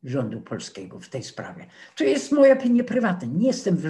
rządu 0.03 0.41
polskiego 0.41 0.99
w 0.99 1.09
tej 1.09 1.23
sprawie. 1.23 1.67
To 1.95 2.03
jest 2.03 2.31
moja 2.31 2.53
opinia 2.53 2.83
prywatna. 2.83 3.27
Nie 3.27 3.47
jestem 3.47 3.75
w, 3.75 3.83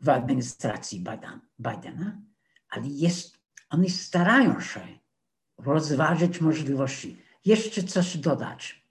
w 0.00 0.08
administracji 0.08 1.04
Bidena, 1.60 2.20
ale 2.68 2.86
jest, 2.86 3.38
oni 3.70 3.90
starają 3.90 4.60
się 4.60 4.80
rozważyć 5.58 6.40
możliwości. 6.40 7.22
Jeszcze 7.44 7.82
coś 7.82 8.16
dodać. 8.16 8.86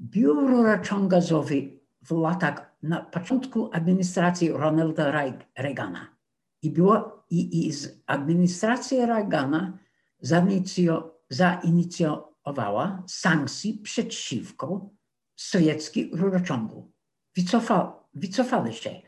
Biuro 0.00 0.62
Rachong 0.62 1.10
Gazowy 1.10 1.78
w 2.02 2.10
latach, 2.10 2.72
na 2.82 3.00
początku 3.00 3.70
administracji 3.72 4.50
Ronalda 4.52 5.32
Reagana 5.56 6.16
i, 6.62 6.70
było, 6.70 7.17
i, 7.30 7.66
i 7.66 7.72
z 7.72 8.00
administracji 8.06 9.06
Reagana 9.06 9.78
zainicjowała 11.30 13.02
sankcje 13.06 13.74
przeciwko 13.82 14.90
sowiecki 15.36 16.10
rurociągu. 16.12 16.90
Wycofa, 17.36 18.04
wycofali 18.14 18.74
się. 18.74 19.02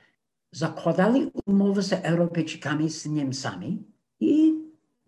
Zakładali 0.53 1.31
umowy 1.47 1.83
z 1.83 1.93
Europejczykami, 1.93 2.91
z 2.91 3.07
Niemcami 3.07 3.85
i 4.21 4.55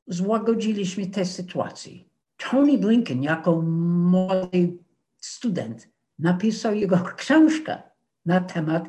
złagodziliśmy 0.07 1.07
tę 1.07 1.25
sytuację. 1.25 1.93
Tony 2.37 2.79
Blinken 2.79 3.23
jako 3.23 3.63
młody 3.63 4.79
student 5.19 5.89
napisał 6.19 6.75
jego 6.75 6.99
książkę 7.17 7.83
na 8.27 8.41
temat 8.41 8.85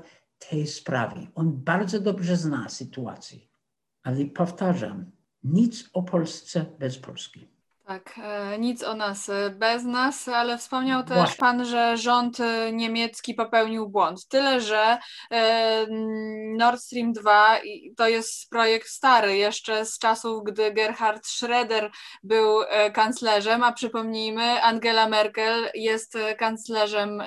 tej 0.50 0.68
sprawy. 0.68 1.28
On 1.36 1.52
bardzo 1.52 2.00
dobrze 2.00 2.38
zna 2.38 2.70
sytuację. 2.70 3.40
Ale 4.04 4.26
powtarzam, 4.26 5.12
nic 5.44 5.89
o 5.94 6.04
Polsce 6.04 6.66
bez 6.80 6.98
Polski. 6.98 7.54
Tak, 7.86 8.20
e, 8.24 8.60
nic 8.60 8.84
o 8.84 8.96
nas 8.96 9.30
e, 9.30 9.50
bez 9.50 9.84
nas, 9.84 10.28
ale 10.28 10.58
wspomniał 10.58 11.04
też 11.04 11.18
Właśnie. 11.18 11.38
Pan, 11.38 11.66
że 11.66 11.98
rząd 11.98 12.39
e, 12.39 12.74
niemiecki 12.74 13.34
popełnił 13.34 13.89
błąd. 13.89 14.28
Tyle, 14.28 14.62
że 14.62 14.98
Nord 16.58 16.82
Stream 16.82 17.13
2 17.13 17.60
to 17.98 18.08
jest 18.08 18.50
projekt 18.50 18.88
stary, 18.88 19.38
jeszcze 19.38 19.86
z 19.86 20.00
czasów, 20.00 20.44
gdy 20.44 20.74
Gerhard 20.74 21.26
Schröder 21.26 21.89
był 22.24 22.60
kanclerzem, 22.94 23.63
a 23.63 23.72
przypomnijmy, 23.72 24.63
Angela 24.63 25.08
Merkel 25.10 25.70
jest 25.74 26.18
kanclerzem 26.38 27.24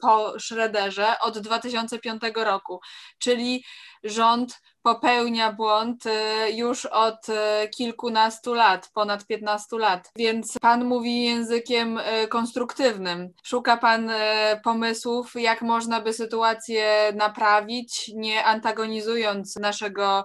po 0.00 0.32
Schröderze 0.38 1.14
od 1.20 1.38
2005 1.38 2.22
roku, 2.34 2.80
czyli 3.18 3.64
rząd 4.04 4.60
popełnia 4.82 5.52
błąd 5.52 6.06
y, 6.06 6.10
już 6.52 6.86
od 6.86 7.28
y, 7.28 7.68
kilkunastu 7.68 8.54
lat, 8.54 8.90
ponad 8.94 9.26
15 9.26 9.78
lat. 9.78 10.10
Więc 10.16 10.58
pan 10.60 10.84
mówi 10.84 11.24
językiem 11.24 11.98
y, 11.98 12.28
konstruktywnym. 12.28 13.32
Szuka 13.42 13.76
pan 13.76 14.10
pomysłów, 14.64 15.32
jak 15.34 15.62
można 15.62 16.00
by 16.00 16.12
sytuację 16.12 17.12
naprawić, 17.14 18.10
nie 18.14 18.44
antagonizując 18.44 19.56
naszego 19.56 20.24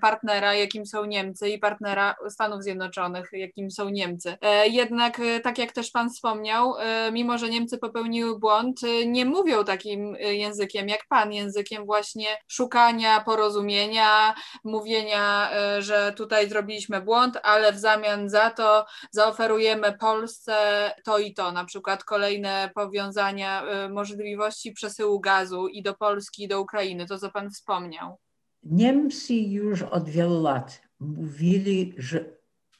partnera, 0.00 0.54
jakim 0.54 0.86
są 0.86 1.04
Niemcy, 1.04 1.48
i 1.48 1.58
partnera 1.58 2.14
Stanów 2.28 2.62
Zjednoczonych, 2.62 3.28
jakim 3.32 3.70
są 3.70 3.88
Niemcy. 3.88 4.36
Jednak, 4.64 5.20
tak 5.42 5.58
jak 5.58 5.72
też 5.72 5.90
pan 5.90 6.10
wspomniał, 6.10 6.74
mimo 7.12 7.38
że 7.38 7.48
Niemcy 7.48 7.78
popełniły 7.78 8.38
błąd, 8.38 8.80
nie 9.06 9.24
mówią 9.24 9.64
takim 9.64 10.16
językiem 10.16 10.88
jak 10.88 11.06
pan, 11.08 11.32
językiem 11.32 11.84
właśnie 11.84 12.26
szukania 12.48 13.20
porozumienia 13.20 13.93
mówienia, 13.94 14.34
mówienia, 14.64 15.50
że 15.78 16.12
tutaj 16.16 16.48
zrobiliśmy 16.48 17.00
błąd, 17.00 17.38
ale 17.42 17.72
w 17.72 17.78
zamian 17.78 18.28
za 18.28 18.50
to 18.50 18.86
zaoferujemy 19.10 19.92
Polsce 19.98 20.54
to 21.04 21.18
i 21.18 21.34
to, 21.34 21.52
na 21.52 21.64
przykład 21.64 22.04
kolejne 22.04 22.70
powiązania 22.74 23.62
e, 23.62 23.88
możliwości 23.88 24.72
przesyłu 24.72 25.20
gazu 25.20 25.68
i 25.68 25.82
do 25.82 25.94
Polski, 25.94 26.44
i 26.44 26.48
do 26.48 26.60
Ukrainy, 26.60 27.06
to 27.06 27.18
co 27.18 27.30
Pan 27.30 27.50
wspomniał. 27.50 28.18
Niemcy 28.62 29.34
już 29.34 29.82
od 29.82 30.08
wielu 30.08 30.42
lat 30.42 30.80
mówili, 31.00 31.94
że 31.98 32.24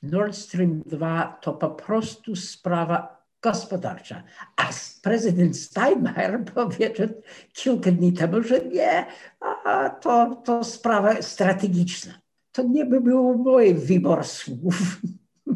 Nord 0.02 0.36
Stream 0.36 0.82
2 0.86 1.38
to 1.42 1.52
po 1.52 1.70
prostu 1.70 2.36
sprawa 2.36 3.23
gospodarcza. 3.44 4.22
A 4.56 4.70
prezydent 5.02 5.56
Steinmeier 5.56 6.44
powiedział 6.54 7.08
kilka 7.52 7.90
dni 7.90 8.12
temu, 8.12 8.42
że 8.42 8.60
nie, 8.60 9.06
a 9.64 9.90
to, 9.90 10.42
to 10.44 10.64
sprawa 10.64 11.22
strategiczna. 11.22 12.12
To 12.52 12.62
nie 12.62 12.84
by 12.86 13.00
był 13.00 13.38
mój 13.38 13.74
wybór 13.74 14.24
słów. 14.24 15.00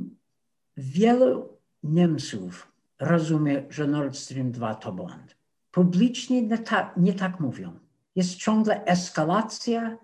Wielu 0.76 1.58
Niemców 1.82 2.72
rozumie, 3.00 3.64
że 3.70 3.86
Nord 3.86 4.16
Stream 4.16 4.52
2 4.52 4.74
to 4.74 4.92
błąd. 4.92 5.36
Publicznie 5.70 6.42
nie, 6.42 6.58
ta, 6.58 6.94
nie 6.96 7.12
tak 7.12 7.40
mówią. 7.40 7.78
Jest 8.16 8.36
ciągle 8.36 8.84
eskalacja 8.84 9.98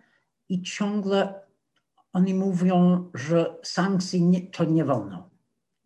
i 0.48 0.62
ciągle 0.62 1.44
oni 2.12 2.34
mówią, 2.34 3.10
że 3.14 3.56
sankcji 3.62 4.22
nie, 4.22 4.40
to 4.50 4.64
nie 4.64 4.84
wolno. 4.84 5.33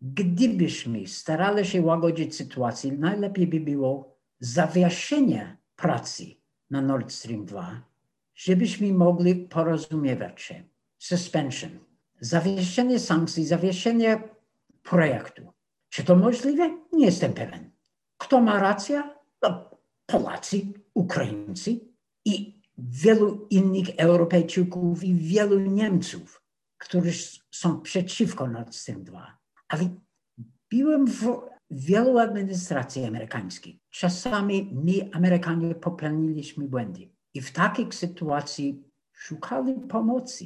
Gdybyśmy 0.01 1.07
starali 1.07 1.65
się 1.65 1.81
łagodzić 1.81 2.35
sytuację, 2.35 2.91
najlepiej 2.91 3.47
by 3.47 3.59
było 3.59 4.17
zawieszenie 4.39 5.57
pracy 5.75 6.25
na 6.69 6.81
Nord 6.81 7.11
Stream 7.11 7.45
2, 7.45 7.81
żebyśmy 8.35 8.93
mogli 8.93 9.35
porozumiewać 9.35 10.41
się. 10.41 10.63
Suspension. 10.97 11.71
Zawieszenie 12.19 12.99
sankcji, 12.99 13.45
zawieszenie 13.45 14.23
projektu. 14.83 15.53
Czy 15.89 16.03
to 16.03 16.15
możliwe? 16.15 16.77
Nie 16.93 17.05
jestem 17.05 17.33
pewien. 17.33 17.71
Kto 18.17 18.41
ma 18.41 18.59
rację? 18.59 19.03
No, 19.41 19.69
Polacy, 20.05 20.61
Ukraińcy 20.93 21.79
i 22.25 22.61
wielu 22.77 23.47
innych 23.49 23.89
Europejczyków 23.97 25.03
i 25.03 25.15
wielu 25.15 25.59
Niemców, 25.59 26.43
którzy 26.77 27.11
są 27.51 27.81
przeciwko 27.81 28.47
Nord 28.47 28.75
Stream 28.75 29.03
2. 29.03 29.38
Ale 29.69 29.89
byłem 30.69 31.07
w 31.07 31.41
wielu 31.71 32.17
administracji 32.17 33.05
amerykańskich. 33.05 33.75
Czasami 33.89 34.69
my, 34.73 35.09
Amerykanie, 35.13 35.75
popełniliśmy 35.75 36.67
błędy. 36.67 37.09
I 37.33 37.41
w 37.41 37.51
takiej 37.51 37.91
sytuacji 37.91 38.83
szukali 39.13 39.73
pomocy, 39.73 40.45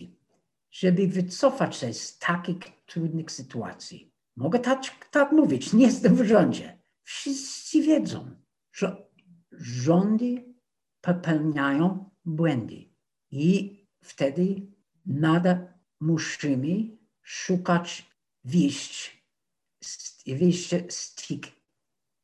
żeby 0.72 1.08
wycofać 1.08 1.76
się 1.76 1.94
z 1.94 2.18
takich 2.18 2.58
trudnych 2.86 3.32
sytuacji. 3.32 4.12
Mogę 4.36 4.60
tak, 4.60 4.82
tak 5.12 5.32
mówić, 5.32 5.74
nie 5.74 5.86
jestem 5.86 6.16
w 6.16 6.26
rządzie. 6.26 6.80
Wszyscy 7.04 7.82
wiedzą, 7.82 8.36
że 8.72 9.06
rządy 9.52 10.54
popełniają 11.02 12.10
błędy 12.26 12.86
i 13.32 13.80
wtedy 14.04 14.68
nadal 15.06 15.68
musimy 16.00 16.98
szukać 17.22 18.13
wyjść, 18.44 19.24
wyjścia 20.28 20.78
z, 20.90 21.16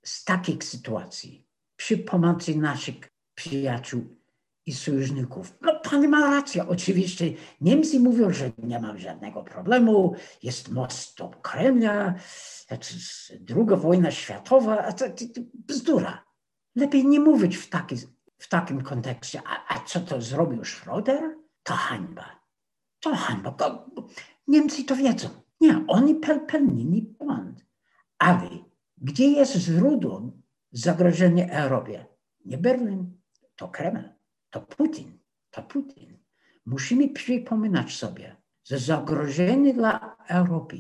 z 0.06 0.24
takich 0.24 0.64
sytuacji 0.64 1.48
przy 1.76 1.98
pomocy 1.98 2.56
naszych 2.56 2.96
przyjaciół 3.36 4.20
i 4.66 4.74
sojuszników. 4.74 5.54
No, 5.62 5.80
pan 5.80 6.08
ma 6.08 6.36
rację. 6.36 6.68
Oczywiście 6.68 7.34
Niemcy 7.62 8.00
mówią, 8.00 8.34
że 8.34 8.52
nie 8.58 8.80
ma 8.80 8.98
żadnego 8.98 9.44
problemu, 9.44 10.16
jest 10.44 10.70
most 10.70 11.18
do 11.18 11.30
Kremla, 11.30 12.14
druga 13.40 13.76
wojna 13.76 14.12
światowa, 14.12 14.94
to, 14.94 15.10
to, 15.10 15.26
to 15.36 15.42
bzdura. 15.54 16.24
Lepiej 16.76 17.06
nie 17.06 17.20
mówić 17.20 17.58
w, 17.58 17.70
taki, 17.70 17.96
w 18.38 18.48
takim 18.48 18.82
kontekście. 18.82 19.42
A, 19.46 19.76
a 19.76 19.86
co 19.86 20.00
to 20.00 20.22
zrobił 20.22 20.66
Schroeder? 20.66 21.36
To 21.64 21.74
hańba. 21.74 22.40
To 23.00 23.16
hańba. 23.16 23.56
Niemcy 24.48 24.84
to 24.84 24.96
wiedzą. 24.96 25.30
Nie, 25.62 25.86
oni 25.88 26.16
popełnili 26.16 27.02
błąd. 27.02 27.66
Ale 28.18 28.50
gdzie 28.98 29.28
jest 29.28 29.56
źródło 29.56 30.32
zagrożenia 30.72 31.48
Europie? 31.50 32.06
Nie 32.46 32.58
Berlin, 32.58 33.18
to 33.56 33.68
Kreml, 33.68 34.10
to 34.50 34.62
Putin, 34.62 35.20
to 35.52 35.62
Putin. 35.62 36.20
Musimy 36.66 37.10
przypominać 37.10 37.96
sobie, 37.96 38.36
że 38.64 38.80
zagrożenie 38.80 39.74
dla 39.74 40.16
Europy 40.28 40.78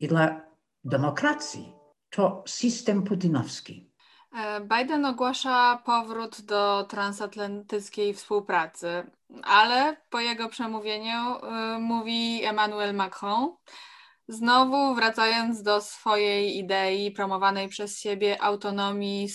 i 0.00 0.08
dla 0.08 0.40
demokracji 0.84 1.72
to 2.10 2.42
system 2.46 3.02
putinowski. 3.02 3.90
E, 4.32 4.60
Biden 4.60 5.04
ogłasza 5.04 5.82
powrót 5.84 6.40
do 6.40 6.84
transatlantyckiej 6.84 8.14
współpracy, 8.14 9.10
ale 9.42 9.96
po 10.10 10.20
jego 10.20 10.48
przemówieniu 10.48 11.36
y, 11.36 11.78
mówi 11.78 12.44
Emmanuel 12.44 12.94
Macron, 12.94 13.56
Znowu 14.28 14.94
wracając 14.94 15.62
do 15.62 15.80
swojej 15.80 16.58
idei 16.58 17.10
promowanej 17.10 17.68
przez 17.68 18.00
siebie 18.00 18.42
autonomii 18.42 19.28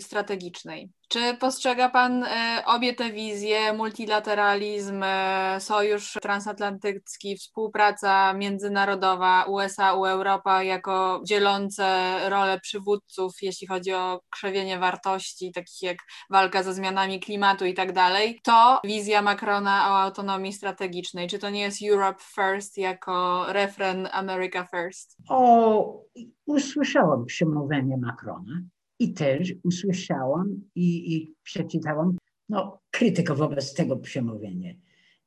strategicznej. 0.00 0.92
Czy 1.08 1.36
postrzega 1.40 1.88
Pan 1.88 2.24
e, 2.24 2.62
obie 2.66 2.94
te 2.94 3.12
wizje, 3.12 3.72
multilateralizm, 3.72 5.02
e, 5.02 5.56
sojusz 5.60 6.12
transatlantycki, 6.22 7.36
współpraca 7.36 8.32
międzynarodowa 8.32 9.44
USA, 9.44 9.94
u 9.94 10.06
Europa 10.06 10.62
jako 10.62 11.22
dzielące 11.24 12.16
rolę 12.28 12.60
przywódców, 12.60 13.32
jeśli 13.42 13.66
chodzi 13.66 13.92
o 13.92 14.20
krzewienie 14.30 14.78
wartości, 14.78 15.52
takich 15.52 15.82
jak 15.82 15.98
walka 16.30 16.62
ze 16.62 16.74
zmianami 16.74 17.20
klimatu 17.20 17.64
i 17.64 17.74
tak 17.74 17.92
dalej, 17.92 18.40
to 18.44 18.80
wizja 18.84 19.22
Macrona 19.22 19.90
o 19.90 19.98
autonomii 19.98 20.52
strategicznej. 20.52 21.28
Czy 21.28 21.38
to 21.38 21.50
nie 21.50 21.60
jest 21.60 21.78
Europe 21.90 22.22
First 22.34 22.78
jako 22.78 23.44
refren 23.48 24.08
America 24.12 24.66
First? 24.66 25.16
O, 25.28 26.02
usłyszałam 26.46 27.24
przemówienie 27.24 27.96
Macrona 27.96 28.52
i 28.98 29.14
też 29.14 29.54
usłyszałam 29.64 30.60
i, 30.74 31.14
i 31.14 31.34
przeczytałam 31.42 32.16
no, 32.48 32.80
krytykę 32.90 33.34
wobec 33.34 33.74
tego 33.74 33.96
przemówienia. 33.96 34.74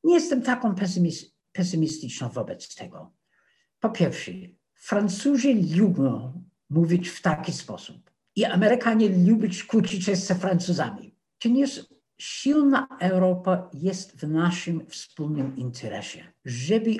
Nie 0.03 0.13
jestem 0.13 0.41
taką 0.41 0.75
pesymistyczną 1.51 2.29
wobec 2.29 2.75
tego. 2.75 3.13
Po 3.79 3.89
pierwsze, 3.89 4.31
Francuzi 4.73 5.75
lubią 5.75 6.43
mówić 6.69 7.09
w 7.09 7.21
taki 7.21 7.51
sposób 7.51 8.11
i 8.35 8.45
Amerykanie 8.45 9.09
lubią 9.09 9.49
kłócić 9.67 10.05
się 10.05 10.15
z 10.15 10.31
Francuzami. 10.31 11.15
Ponieważ 11.43 11.85
silna 12.17 12.87
Europa 12.99 13.69
jest 13.73 14.17
w 14.17 14.29
naszym 14.29 14.85
wspólnym 14.87 15.57
interesie, 15.57 16.23
żeby 16.45 16.91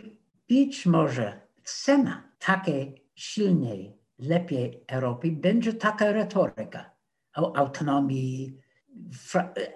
być 0.49 0.85
może 0.85 1.41
cena 1.63 2.31
takiej 2.39 3.05
silnej 3.15 4.00
lepiej 4.21 4.83
Europy, 4.87 5.31
będzie 5.31 5.73
taka 5.73 6.11
retoryka 6.11 6.91
o 7.35 7.55
autonomii 7.57 8.57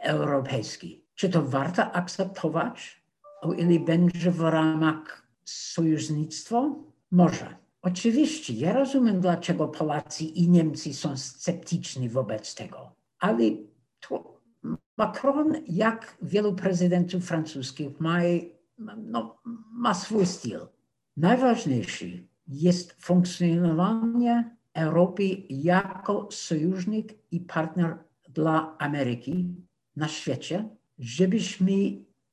europejskiej. 0.01 1.05
Czy 1.15 1.29
to 1.29 1.43
warto 1.43 1.91
akceptować, 1.91 3.03
o 3.41 3.53
ile 3.53 3.79
będzie 3.79 4.31
w 4.31 4.41
ramach 4.41 5.27
sojusznictwa? 5.43 6.75
Może. 7.12 7.55
Oczywiście, 7.81 8.53
ja 8.53 8.73
rozumiem, 8.73 9.21
dlaczego 9.21 9.67
Polacy 9.67 10.23
i 10.23 10.49
Niemcy 10.49 10.93
są 10.93 11.17
sceptyczni 11.17 12.10
wobec 12.10 12.55
tego, 12.55 12.95
ale 13.19 13.43
to 13.99 14.41
Macron, 14.97 15.53
jak 15.67 16.17
wielu 16.21 16.55
prezydentów 16.55 17.25
francuskich, 17.25 17.99
ma, 17.99 18.19
no, 18.97 19.41
ma 19.71 19.93
swój 19.93 20.25
styl. 20.25 20.60
Najważniejszy 21.17 22.27
jest 22.47 22.95
funkcjonowanie 22.99 24.55
Europy 24.73 25.23
jako 25.49 26.27
sojusznik 26.31 27.13
i 27.31 27.39
partner 27.39 27.97
dla 28.29 28.75
Ameryki 28.77 29.55
na 29.95 30.08
świecie, 30.08 30.69
żebyśmy 30.99 31.73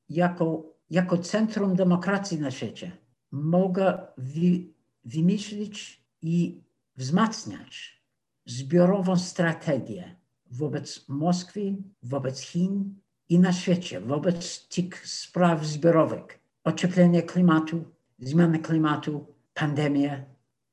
jako, 0.08 0.64
jako 0.90 1.18
centrum 1.18 1.76
demokracji 1.76 2.40
na 2.40 2.50
świecie 2.50 3.02
mogli 3.32 3.84
wy, 4.18 4.66
wymyślić 5.04 6.02
i 6.22 6.60
wzmacniać 6.96 8.02
zbiorową 8.46 9.16
strategię 9.16 10.16
wobec 10.50 11.08
Moskwy, 11.08 11.76
wobec 12.02 12.40
Chin 12.40 12.94
i 13.28 13.38
na 13.38 13.52
świecie, 13.52 14.00
wobec 14.00 14.68
tych 14.68 15.08
spraw 15.08 15.66
zbiorowych. 15.66 16.38
Ocieplenie 16.64 17.22
klimatu, 17.22 17.84
zmiany 18.18 18.58
klimatu, 18.58 19.26
pandemię. 19.54 20.24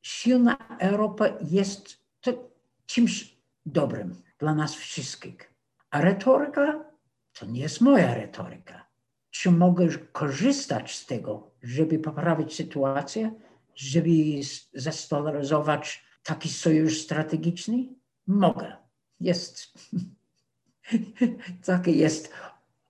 Silna 0.02 0.58
Europa 0.80 1.26
jest 1.42 2.00
czymś 2.86 3.38
dobrym 3.66 4.16
dla 4.40 4.56
nas 4.56 4.76
wszystkich. 4.76 5.54
A 5.90 6.02
retoryka 6.02 6.86
to 7.34 7.46
nie 7.46 7.62
jest 7.62 7.82
moja 7.82 8.14
retoryka. 8.14 8.86
Czy 9.30 9.52
mogę 9.52 9.88
korzystać 10.12 10.96
z 10.96 11.06
tego, 11.06 11.52
żeby 11.64 12.00
poprawić 12.00 12.56
sytuację, 12.56 13.32
żeby 13.76 14.10
zestabilizować 14.74 16.04
taki 16.24 16.50
sojusz 16.50 17.02
strategiczny? 17.02 17.88
Mogę. 18.28 18.76
Jest. 19.20 19.68
Taka 21.66 21.92
jest 21.92 22.34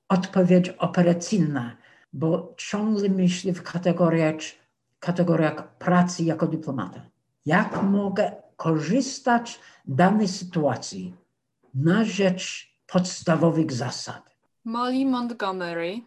odpowiedź 0.09 0.69
operacyjna, 0.69 1.77
bo 2.13 2.53
ciągle 2.57 3.09
myślę 3.09 3.53
w 3.53 3.63
kategoriach 3.63 4.35
kategoriach 4.99 5.77
pracy 5.77 6.23
jako 6.23 6.47
dyplomata. 6.47 7.01
Jak 7.45 7.83
mogę 7.83 8.31
korzystać 8.55 9.59
z 9.85 9.95
danej 9.95 10.27
sytuacji 10.27 11.13
na 11.73 12.03
rzecz 12.03 12.73
podstawowych 12.87 13.71
zasad? 13.71 14.29
Molly 14.65 15.05
Montgomery 15.05 16.01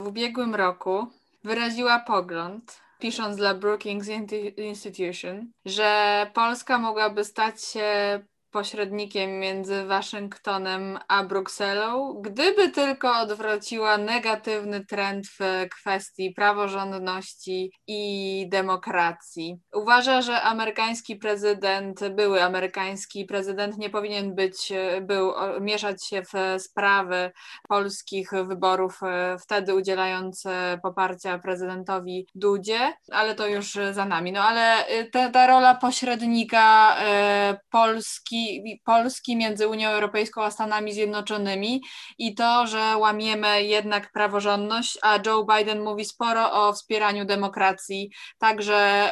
w 0.00 0.06
ubiegłym 0.06 0.54
roku 0.54 1.06
wyraziła 1.44 1.98
pogląd, 2.00 2.80
pisząc 2.98 3.36
dla 3.36 3.54
Brookings 3.54 4.08
Institution, 4.56 5.50
że 5.64 6.26
Polska 6.34 6.78
mogłaby 6.78 7.24
stać 7.24 7.62
się 7.62 8.20
pośrednikiem 8.54 9.38
między 9.38 9.84
Waszyngtonem 9.84 10.98
a 11.08 11.24
Brukselą, 11.24 12.20
gdyby 12.22 12.68
tylko 12.68 13.20
odwróciła 13.20 13.98
negatywny 13.98 14.84
trend 14.84 15.26
w 15.26 15.66
kwestii 15.80 16.30
praworządności 16.30 17.72
i 17.86 18.46
demokracji. 18.48 19.56
Uważa, 19.72 20.22
że 20.22 20.42
amerykański 20.42 21.16
prezydent, 21.16 22.08
były 22.08 22.42
amerykański 22.42 23.24
prezydent 23.24 23.78
nie 23.78 23.90
powinien 23.90 24.34
być, 24.34 24.72
był 25.02 25.32
mieszać 25.60 26.06
się 26.06 26.22
w 26.22 26.62
sprawy 26.62 27.32
polskich 27.68 28.30
wyborów, 28.30 29.00
wtedy 29.40 29.74
udzielając 29.74 30.44
poparcia 30.82 31.38
prezydentowi 31.38 32.26
Dudzie, 32.34 32.92
ale 33.12 33.34
to 33.34 33.46
już 33.46 33.78
za 33.92 34.04
nami. 34.04 34.32
No 34.32 34.42
ale 34.42 34.84
ta, 35.12 35.30
ta 35.30 35.46
rola 35.46 35.74
pośrednika 35.74 36.96
e, 36.98 37.58
Polski, 38.84 39.36
między 39.36 39.68
Unią 39.68 39.88
Europejską 39.88 40.42
a 40.42 40.50
Stanami 40.50 40.92
Zjednoczonymi 40.92 41.82
i 42.18 42.34
to, 42.34 42.66
że 42.66 42.96
łamiemy 42.96 43.64
jednak 43.64 44.12
praworządność, 44.12 44.98
a 45.02 45.18
Joe 45.26 45.46
Biden 45.56 45.82
mówi 45.82 46.04
sporo 46.04 46.52
o 46.52 46.72
wspieraniu 46.72 47.24
demokracji, 47.24 48.10
także 48.38 49.10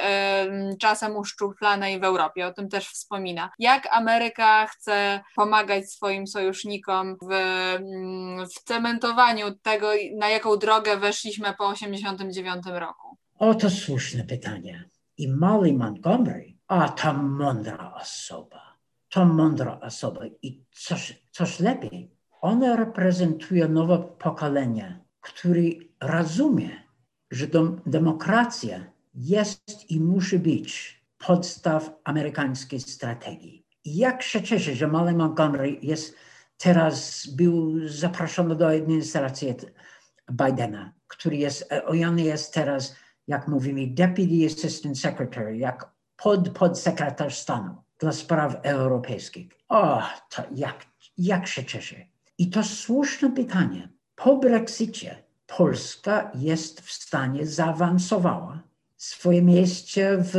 czasem 0.80 1.16
uszczuplanej 1.16 2.00
w 2.00 2.04
Europie, 2.04 2.46
o 2.46 2.52
tym 2.52 2.68
też 2.68 2.88
wspomina. 2.88 3.50
Jak 3.58 3.88
Ameryka 3.90 4.66
chce 4.66 5.20
pomagać 5.36 5.90
swoim 5.90 6.26
sojusznikom 6.26 7.16
w, 7.22 7.32
mm, 7.32 8.46
w 8.46 8.54
cementowaniu 8.64 9.54
tego, 9.62 9.90
na 10.18 10.28
jaką 10.28 10.56
drogę 10.56 10.96
weszliśmy 10.96 11.54
po 11.58 11.72
1989 11.72 12.78
roku? 12.80 13.16
Oto 13.38 13.70
słuszne 13.70 14.24
pytanie. 14.24 14.84
I 15.16 15.28
Molly 15.28 15.72
Montgomery, 15.72 16.54
a 16.68 16.88
ta 16.88 17.12
mądra 17.12 17.94
osoba, 17.94 18.71
to 19.12 19.24
mądra 19.24 19.80
osoba 19.80 20.20
i 20.42 20.64
coś, 20.72 21.26
coś 21.30 21.60
lepiej. 21.60 22.16
Ona 22.40 22.76
reprezentuje 22.76 23.68
nowe 23.68 23.98
pokolenie, 24.18 25.04
który 25.20 25.78
rozumie, 26.00 26.70
że 27.30 27.46
demokracja 27.86 28.92
jest 29.14 29.90
i 29.90 30.00
musi 30.00 30.38
być 30.38 31.02
podstaw 31.18 31.90
amerykańskiej 32.04 32.80
strategii. 32.80 33.66
I 33.84 33.96
jak 33.96 34.22
się 34.22 34.42
cieszę, 34.42 34.74
że 34.74 34.88
Molly 34.88 35.12
Montgomery 35.12 35.78
jest 35.82 36.16
teraz, 36.58 37.26
był 37.26 37.88
zaproszony 37.88 38.56
do 38.56 38.68
administracji 38.68 39.54
Bidena, 40.32 40.92
który 41.08 41.36
jest, 41.36 41.68
on 41.86 42.18
jest 42.18 42.54
teraz 42.54 42.96
jak 43.28 43.48
mówimy, 43.48 43.86
Deputy 43.86 44.46
Assistant 44.46 44.98
Secretary, 44.98 45.58
jak 45.58 45.90
pod, 46.16 46.48
podsekretarz 46.48 47.38
stanu 47.38 47.76
dla 48.02 48.12
spraw 48.12 48.56
europejskich. 48.62 49.48
O, 49.68 50.02
to 50.30 50.42
jak, 50.54 50.86
jak 51.18 51.46
się 51.46 51.64
cieszę. 51.64 51.96
I 52.38 52.50
to 52.50 52.64
słuszne 52.64 53.30
pytanie. 53.30 53.88
Po 54.16 54.36
Brexicie 54.36 55.22
Polska 55.46 56.30
jest 56.34 56.80
w 56.80 56.92
stanie 56.92 57.46
zaawansowała 57.46 58.62
swoje 58.96 59.42
miejsce 59.42 60.18
w, 60.18 60.32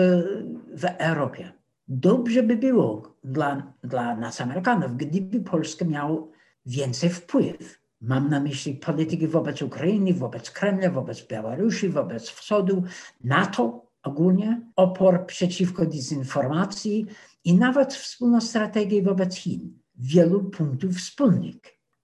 w 0.76 0.86
Europie. 0.98 1.52
Dobrze 1.88 2.44
by 2.44 2.56
było 2.58 3.16
dla, 3.24 3.74
dla 3.84 4.16
nas 4.16 4.42
Amerykanów, 4.42 4.98
gdyby 4.98 5.42
Polska 5.42 5.86
miała 5.86 6.18
więcej 6.66 7.10
wpływ 7.10 7.84
Mam 8.04 8.30
na 8.30 8.40
myśli 8.40 8.74
polityki 8.74 9.28
wobec 9.28 9.62
Ukrainy, 9.62 10.14
wobec 10.14 10.52
Kremla, 10.52 10.90
wobec 10.90 11.28
Białorusi, 11.28 11.90
wobec 11.90 12.30
Wschodu, 12.30 12.84
NATO 13.24 13.86
ogólnie, 14.04 14.62
opór 14.76 15.26
przeciwko 15.26 15.86
dezinformacji 15.86 17.06
i 17.44 17.54
nawet 17.54 17.94
wspólną 17.94 18.42
strategię 18.42 19.04
wobec 19.04 19.36
Chin. 19.36 19.80
Wielu 19.96 20.44
punktów 20.44 20.96
wspólnych. 20.96 21.56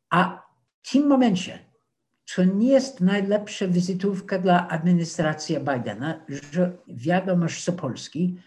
A 0.10 0.42
w 0.82 0.92
tym 0.92 1.08
momencie 1.08 1.60
to 2.36 2.44
nie 2.44 2.68
jest 2.68 3.02
najlepsza 3.02 3.68
wizytówka 3.68 4.40
dla 4.40 4.68
administracji 4.68 5.58
Bidena, 5.58 6.26
że 6.52 6.78
wiadomość 6.88 7.64
z 7.64 7.72
Polski 7.72 8.38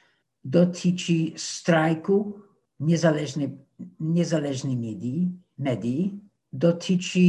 dotyczy 0.45 1.13
strajku 1.37 2.41
niezależnej, 2.81 3.59
niezależnej 4.01 4.77
medii, 4.77 5.33
medii 5.59 6.21
dotyczy 6.53 7.21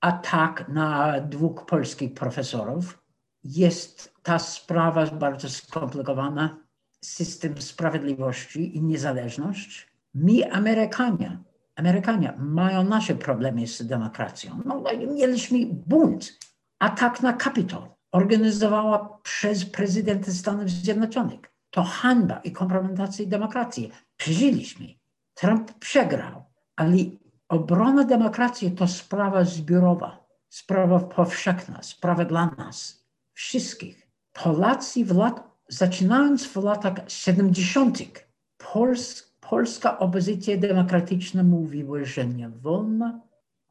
atak 0.00 0.68
na 0.68 1.20
dwóch 1.20 1.66
polskich 1.66 2.14
profesorów. 2.14 3.02
Jest 3.44 4.14
ta 4.22 4.38
sprawa 4.38 5.06
bardzo 5.06 5.48
skomplikowana. 5.50 6.65
System 7.06 7.62
sprawiedliwości 7.62 8.76
i 8.76 8.82
niezależność. 8.82 9.86
My, 10.14 10.52
Amerykanie, 10.52 11.38
Amerykanie 11.76 12.34
mają 12.38 12.84
nasze 12.84 13.14
problemy 13.14 13.66
z 13.66 13.86
demokracją. 13.86 14.60
No, 14.64 14.82
mieliśmy 15.14 15.58
bunt, 15.66 16.38
atak 16.78 17.22
na 17.22 17.32
Kapitol, 17.32 17.82
organizowała 18.12 19.18
przez 19.22 19.64
prezydenta 19.64 20.32
Stanów 20.32 20.70
Zjednoczonych. 20.70 21.40
To 21.70 21.82
hańba 21.82 22.38
i 22.38 22.52
kompromitacja 22.52 23.26
demokracji. 23.26 23.92
Przeżyliśmy. 24.16 24.86
Trump 25.34 25.72
przegrał, 25.72 26.44
ale 26.76 26.96
Obrona 27.48 28.04
demokracji 28.04 28.70
to 28.70 28.88
sprawa 28.88 29.44
zbiorowa, 29.44 30.26
sprawa 30.48 31.00
powszechna, 31.00 31.82
sprawa 31.82 32.24
dla 32.24 32.46
nas, 32.46 33.04
wszystkich. 33.32 34.06
Polacy 34.32 35.04
w 35.04 35.16
lat, 35.16 35.55
zaczynając 35.68 36.46
w 36.46 36.56
latach 36.56 36.94
70., 37.08 37.98
Pols, 38.58 39.36
polska 39.40 39.98
opozycja 39.98 40.56
demokratyczna 40.56 41.42
mówiła, 41.42 42.04
że 42.04 42.26
nie 42.26 42.48
wolno, 42.48 43.20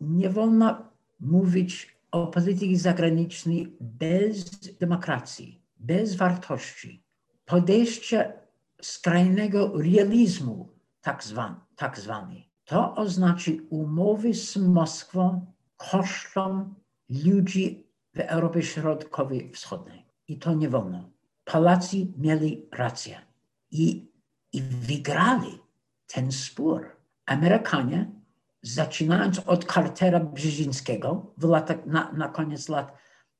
nie 0.02 0.30
wolno 0.30 0.78
mówić 1.20 1.98
o 2.12 2.28
polityce 2.28 2.82
zagranicznej 2.82 3.78
bez 3.80 4.50
demokracji, 4.80 5.62
bez 5.78 6.16
wartości. 6.16 7.04
Podejście 7.46 8.34
skrajnego 8.82 9.82
realizmu, 9.82 10.70
tak 11.02 11.24
zwany. 11.24 11.56
Tak 11.76 12.00
zwany. 12.00 12.44
To 12.66 12.96
oznacza 12.96 13.52
umowy 13.70 14.34
z 14.34 14.58
Moskwą 14.58 15.54
kosztem 15.78 16.76
ludzi 17.26 17.88
w 18.14 18.20
Europie 18.20 18.62
Środkowej 18.62 19.52
Wschodniej. 19.52 20.06
I 20.28 20.40
to 20.40 20.54
nie 20.54 20.70
wolno. 20.70 21.15
Polacy 21.46 22.08
mieli 22.18 22.66
rację 22.72 23.22
i, 23.72 24.12
i 24.54 24.62
wygrali 24.62 25.60
ten 26.08 26.32
spór. 26.32 26.96
Amerykanie, 27.26 28.12
zaczynając 28.62 29.40
od 29.40 29.74
Cartera 29.74 30.20
Brzezińskiego 30.20 31.34
w 31.38 31.44
latach, 31.44 31.86
na, 31.86 32.12
na 32.12 32.30
koniec 32.30 32.70
lat, 32.70 32.94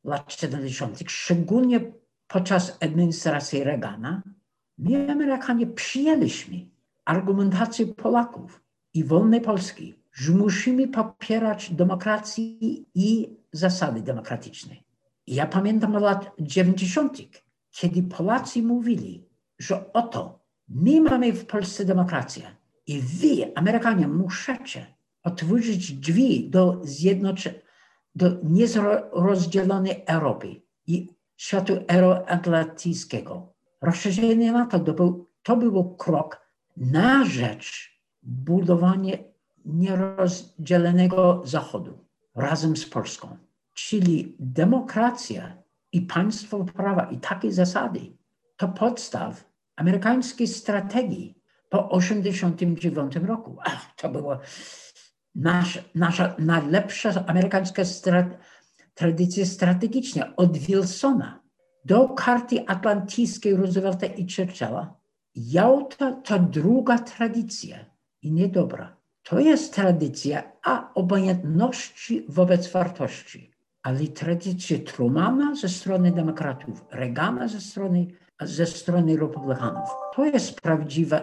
lat 0.04 0.34
70., 0.34 1.00
szczególnie 1.08 1.80
podczas 2.28 2.78
administracji 2.82 3.64
Reagana, 3.64 4.22
my 4.78 5.12
Amerykanie 5.12 5.68
przyjęliśmy 5.68 6.66
argumentację 7.06 7.86
Polaków 7.88 8.62
i 8.94 9.04
wolnej 9.04 9.42
Polski, 9.42 9.96
że 10.12 10.32
musimy 10.32 10.88
popierać 10.88 11.70
demokrację 11.74 12.46
i 12.96 13.38
zasady 13.52 14.02
demokratyczne. 14.02 14.76
Ja 15.28 15.48
pamiętam 15.48 15.94
lat 15.94 16.32
90., 16.40 17.18
kiedy 17.76 18.04
Polacy 18.04 18.64
mówili, 18.64 19.30
że 19.60 19.94
oto 19.94 20.40
my 20.68 21.02
mamy 21.02 21.34
w 21.34 21.46
Polsce 21.46 21.86
demokrację 21.86 22.56
i 22.88 23.02
wy, 23.02 23.52
Amerykanie, 23.56 24.08
musicie 24.08 24.96
otworzyć 25.24 25.94
drzwi 25.94 26.50
do 26.50 26.80
zjednoczonej, 26.84 27.62
do 28.16 28.28
nierozdzielonej 28.44 30.04
Europy 30.06 30.62
i 30.88 31.10
światu 31.38 31.74
euroatlantyckiego. 31.88 33.54
Rozszerzenie 33.82 34.52
NATO 34.52 34.80
to 34.80 34.94
był, 34.94 35.28
to 35.44 35.58
był 35.58 35.96
krok 35.96 36.42
na 36.78 37.26
rzecz 37.26 38.00
budowanie 38.24 39.24
nierozdzielonego 39.66 41.42
Zachodu 41.46 42.06
razem 42.36 42.78
z 42.78 42.86
Polską. 42.86 43.38
Czyli 43.74 44.36
demokracja 44.40 45.65
i 45.96 46.02
państwo 46.02 46.66
prawa 46.66 47.04
i 47.04 47.18
takie 47.18 47.52
zasady 47.52 48.00
to 48.58 48.68
podstaw 48.68 49.44
amerykańskiej 49.76 50.48
strategii 50.48 51.36
po 51.70 51.78
1989 51.78 53.16
roku. 53.16 53.58
Ach, 53.64 53.96
to 53.96 54.10
była 54.10 54.40
nasza, 55.36 55.80
nasza 55.96 56.36
najlepsza 56.40 57.26
amerykańska 57.28 57.82
tradycja 58.94 59.46
strategiczna 59.46 60.36
od 60.36 60.58
Wilsona 60.58 61.40
do 61.86 62.10
karty 62.10 62.68
atlantyckiej 62.68 63.56
Roosevelta 63.56 64.06
i 64.06 64.28
Churchilla. 64.36 64.96
Jałta 65.36 66.12
to 66.12 66.40
druga 66.40 67.00
tradycja 67.00 67.78
i 68.22 68.32
niedobra. 68.32 68.98
To 69.24 69.40
jest 69.40 69.74
tradycja 69.74 70.44
a 70.64 70.94
obojętności 70.94 72.26
wobec 72.30 72.72
wartości, 72.72 73.55
ale 73.86 74.08
tradycja 74.08 74.78
Trumana 74.80 75.56
ze 75.56 75.70
strony 75.70 76.12
demokratów, 76.12 76.86
Reagana 76.92 77.48
ze 77.48 77.62
strony, 77.62 78.08
ze 78.42 78.66
strony 78.66 79.18
republikanów. 79.18 79.90
To 80.16 80.26
jest 80.26 80.62
prawdziwa 80.62 81.22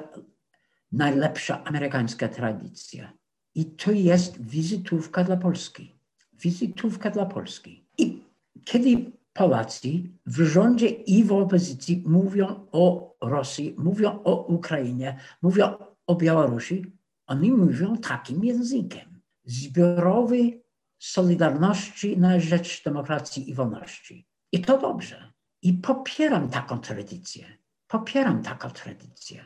najlepsza 0.93 1.65
amerykańska 1.65 2.29
tradycja. 2.29 3.13
I 3.55 3.65
to 3.65 3.93
jest 3.93 4.43
wizytówka 4.43 5.25
dla 5.25 5.37
Polski. 5.37 5.95
Wizytówka 6.33 7.11
dla 7.11 7.27
Polski. 7.27 7.85
I 7.99 8.23
kiedy 8.65 9.13
Polacy 9.33 9.89
w 10.27 10.43
rządzie 10.43 10.89
i 10.89 11.25
w 11.25 11.33
opozycji 11.33 12.03
mówią 12.07 12.67
o 12.73 13.15
Rosji, 13.21 13.75
mówią 13.79 14.23
o 14.25 14.47
Ukrainie, 14.47 15.19
mówią 15.43 15.75
o 16.07 16.15
Białorusi, 16.15 16.85
oni 17.27 17.53
mówią 17.53 17.97
takim 17.97 18.45
językiem. 18.45 19.21
Zbiorowy 19.45 20.62
Solidarności 21.05 22.19
na 22.19 22.41
rzecz 22.41 22.85
demokracji 22.85 23.51
i 23.51 23.55
wolności. 23.55 24.27
I 24.53 24.61
to 24.61 24.79
dobrze. 24.79 25.33
I 25.63 25.73
popieram 25.75 26.51
taką 26.51 26.79
tradycję. 26.79 27.59
Popieram 27.89 28.43
taką 28.43 28.71
tradycję. 28.71 29.45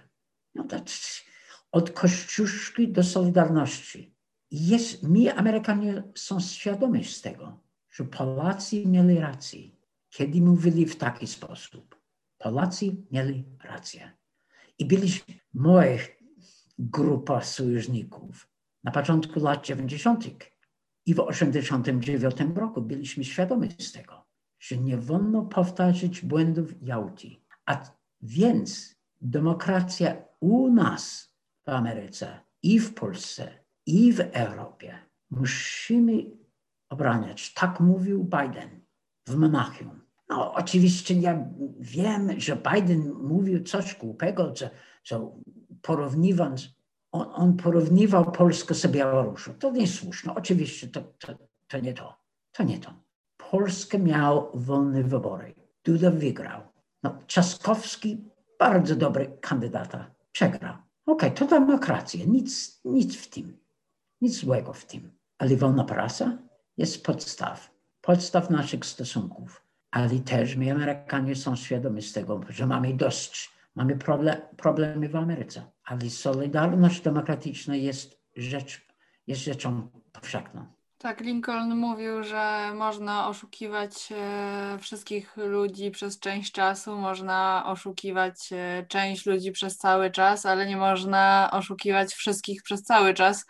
No 0.54 0.64
to 0.64 0.76
od 1.72 1.90
Kościuszki 1.90 2.92
do 2.92 3.02
Solidarności. 3.02 4.14
Jest, 4.50 5.02
mi 5.02 5.28
Amerykanie 5.28 6.02
są 6.14 6.40
świadomi 6.40 7.04
z 7.04 7.20
tego, 7.20 7.60
że 7.90 8.04
Polacy 8.04 8.86
mieli 8.86 9.18
rację, 9.18 9.60
kiedy 10.10 10.40
mówili 10.40 10.86
w 10.86 10.96
taki 10.96 11.26
sposób. 11.26 12.00
Polacy 12.38 12.96
mieli 13.10 13.44
rację. 13.64 14.12
I 14.78 14.84
byliśmy, 14.84 15.34
moja 15.54 15.98
grupa 16.78 17.42
sojuszników 17.42 18.48
na 18.84 18.90
początku 18.90 19.40
lat 19.40 19.66
90. 19.66 20.55
i 21.06 21.14
w 21.14 21.20
89 21.20 22.36
roku 22.54 22.82
byliśmy 22.82 23.24
świadomi 23.24 23.68
z 23.78 23.92
tego, 23.92 24.24
że 24.60 24.76
nie 24.76 24.96
wolno 24.96 25.42
powtarzać 25.42 26.20
błędów 26.20 26.82
Jałty. 26.82 27.28
A 27.66 27.82
więc 28.22 28.94
demokracja 29.20 30.16
u 30.40 30.72
nas 30.72 31.32
w 31.66 31.68
Ameryce 31.68 32.40
i 32.62 32.80
w 32.80 32.94
Polsce 32.94 33.64
i 33.86 34.12
w 34.12 34.20
Europie 34.20 34.98
musimy 35.30 36.12
obraniać. 36.88 37.54
Tak 37.54 37.80
mówił 37.80 38.24
Biden 38.24 38.80
w 39.26 39.36
Monachium. 39.36 40.00
No, 40.28 40.54
oczywiście 40.54 41.14
ja 41.14 41.48
wiem, 41.80 42.40
że 42.40 42.56
Biden 42.56 43.12
mówił 43.12 43.62
coś 43.62 43.94
głupego, 43.94 44.54
że, 44.56 44.70
że 45.04 45.30
porównując, 45.82 46.75
on, 47.16 47.42
on 47.42 47.56
porównywał 47.56 48.32
Polskę 48.32 48.74
z 48.74 48.86
Białorusią. 48.86 49.54
To 49.54 49.70
nie 49.70 49.86
słuszne. 49.86 50.34
Oczywiście 50.34 50.88
to, 50.88 51.00
to, 51.00 51.32
to 51.68 51.78
nie 51.78 51.94
to. 51.94 52.16
To 52.52 52.62
nie 52.62 52.78
to. 52.78 52.94
Polska 53.50 53.98
miał 53.98 54.50
wolne 54.54 55.02
wybory. 55.02 55.54
Duda 55.84 56.10
wygrał. 56.10 56.60
No, 57.02 57.18
Trzaskowski, 57.26 58.24
bardzo 58.58 58.96
dobry 58.96 59.38
kandydata, 59.40 60.10
przegrał. 60.32 60.74
Okej, 61.06 61.30
okay, 61.30 61.30
to 61.30 61.46
demokracja, 61.46 62.24
nic, 62.24 62.80
nic 62.84 63.16
w 63.16 63.28
tym, 63.28 63.58
nic 64.20 64.40
złego 64.40 64.72
w 64.72 64.84
tym. 64.84 65.10
Ale 65.38 65.56
wolna 65.56 65.84
prasa 65.84 66.38
jest 66.76 67.04
podstaw, 67.04 67.70
podstaw 68.00 68.50
naszych 68.50 68.86
stosunków. 68.86 69.62
Ale 69.90 70.20
też 70.20 70.56
my 70.56 70.72
Amerykanie 70.72 71.36
są 71.36 71.56
świadomi 71.56 72.02
z 72.02 72.12
tego, 72.12 72.40
że 72.48 72.66
mamy 72.66 72.94
dość, 72.94 73.50
mamy 73.74 73.96
problem, 73.96 74.36
problemy 74.56 75.08
w 75.08 75.16
Ameryce. 75.16 75.62
Ale 75.86 76.10
solidarność 76.10 77.00
demokratyczna 77.00 77.76
jest, 77.76 78.20
rzecz, 78.36 78.86
jest 79.26 79.42
rzeczą 79.42 79.88
powszechną. 80.12 80.66
Tak, 80.98 81.20
Lincoln 81.20 81.76
mówił, 81.76 82.24
że 82.24 82.72
można 82.74 83.28
oszukiwać 83.28 84.08
e, 84.12 84.78
wszystkich 84.80 85.36
ludzi 85.36 85.90
przez 85.90 86.18
część 86.18 86.52
czasu, 86.52 86.96
można 86.96 87.62
oszukiwać 87.66 88.52
e, 88.52 88.86
część 88.88 89.26
ludzi 89.26 89.52
przez 89.52 89.76
cały 89.78 90.10
czas, 90.10 90.46
ale 90.46 90.66
nie 90.66 90.76
można 90.76 91.50
oszukiwać 91.52 92.14
wszystkich 92.14 92.62
przez 92.62 92.82
cały 92.82 93.14
czas 93.14 93.46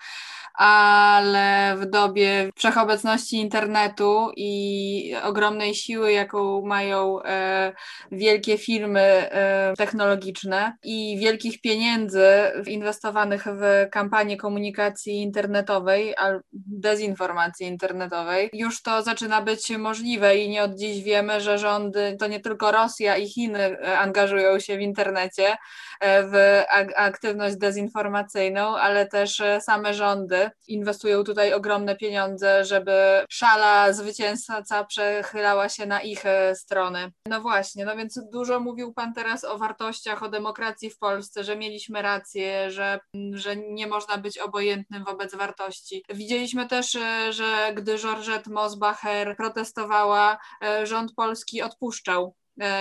ale 0.56 1.76
w 1.76 1.86
dobie 1.86 2.50
wszechobecności 2.56 3.36
internetu 3.36 4.30
i 4.36 5.14
ogromnej 5.22 5.74
siły, 5.74 6.12
jaką 6.12 6.62
mają 6.62 7.22
e, 7.22 7.72
wielkie 8.12 8.58
firmy 8.58 9.00
e, 9.00 9.74
technologiczne 9.78 10.76
i 10.82 11.18
wielkich 11.20 11.60
pieniędzy 11.60 12.26
inwestowanych 12.66 13.44
w 13.44 13.90
kampanię 13.90 14.36
komunikacji 14.36 15.22
internetowej, 15.22 16.14
dezinformacji 16.52 17.66
internetowej, 17.66 18.50
już 18.52 18.82
to 18.82 19.02
zaczyna 19.02 19.42
być 19.42 19.70
możliwe 19.70 20.36
i 20.36 20.48
nie 20.48 20.62
od 20.62 20.74
dziś 20.74 21.02
wiemy, 21.02 21.40
że 21.40 21.58
rządy, 21.58 22.16
to 22.20 22.26
nie 22.26 22.40
tylko 22.40 22.72
Rosja 22.72 23.16
i 23.16 23.28
Chiny 23.28 23.78
angażują 23.98 24.60
się 24.60 24.76
w 24.76 24.80
internecie, 24.80 25.56
e, 26.00 26.22
w 26.22 26.64
aktywność 26.96 27.56
dezinformacyjną, 27.56 28.76
ale 28.76 29.06
też 29.06 29.42
same 29.60 29.94
rządy 29.94 30.45
inwestują 30.68 31.24
tutaj 31.24 31.52
ogromne 31.52 31.96
pieniądze, 31.96 32.64
żeby 32.64 33.24
szala 33.30 33.92
zwycięzca 33.92 34.84
przechylała 34.84 35.68
się 35.68 35.86
na 35.86 36.00
ich 36.00 36.26
e, 36.26 36.54
strony. 36.54 37.12
No 37.26 37.40
właśnie, 37.40 37.84
no 37.84 37.96
więc 37.96 38.20
dużo 38.32 38.60
mówił 38.60 38.94
Pan 38.94 39.14
teraz 39.14 39.44
o 39.44 39.58
wartościach, 39.58 40.22
o 40.22 40.28
demokracji 40.28 40.90
w 40.90 40.98
Polsce, 40.98 41.44
że 41.44 41.56
mieliśmy 41.56 42.02
rację, 42.02 42.70
że, 42.70 43.00
że 43.32 43.56
nie 43.56 43.86
można 43.86 44.18
być 44.18 44.38
obojętnym 44.38 45.04
wobec 45.04 45.34
wartości. 45.34 46.04
Widzieliśmy 46.08 46.68
też, 46.68 46.94
e, 46.94 47.32
że 47.32 47.72
gdy 47.74 47.98
Georgette 47.98 48.50
Mosbacher 48.50 49.36
protestowała, 49.36 50.38
e, 50.64 50.86
rząd 50.86 51.14
polski 51.14 51.62
odpuszczał 51.62 52.34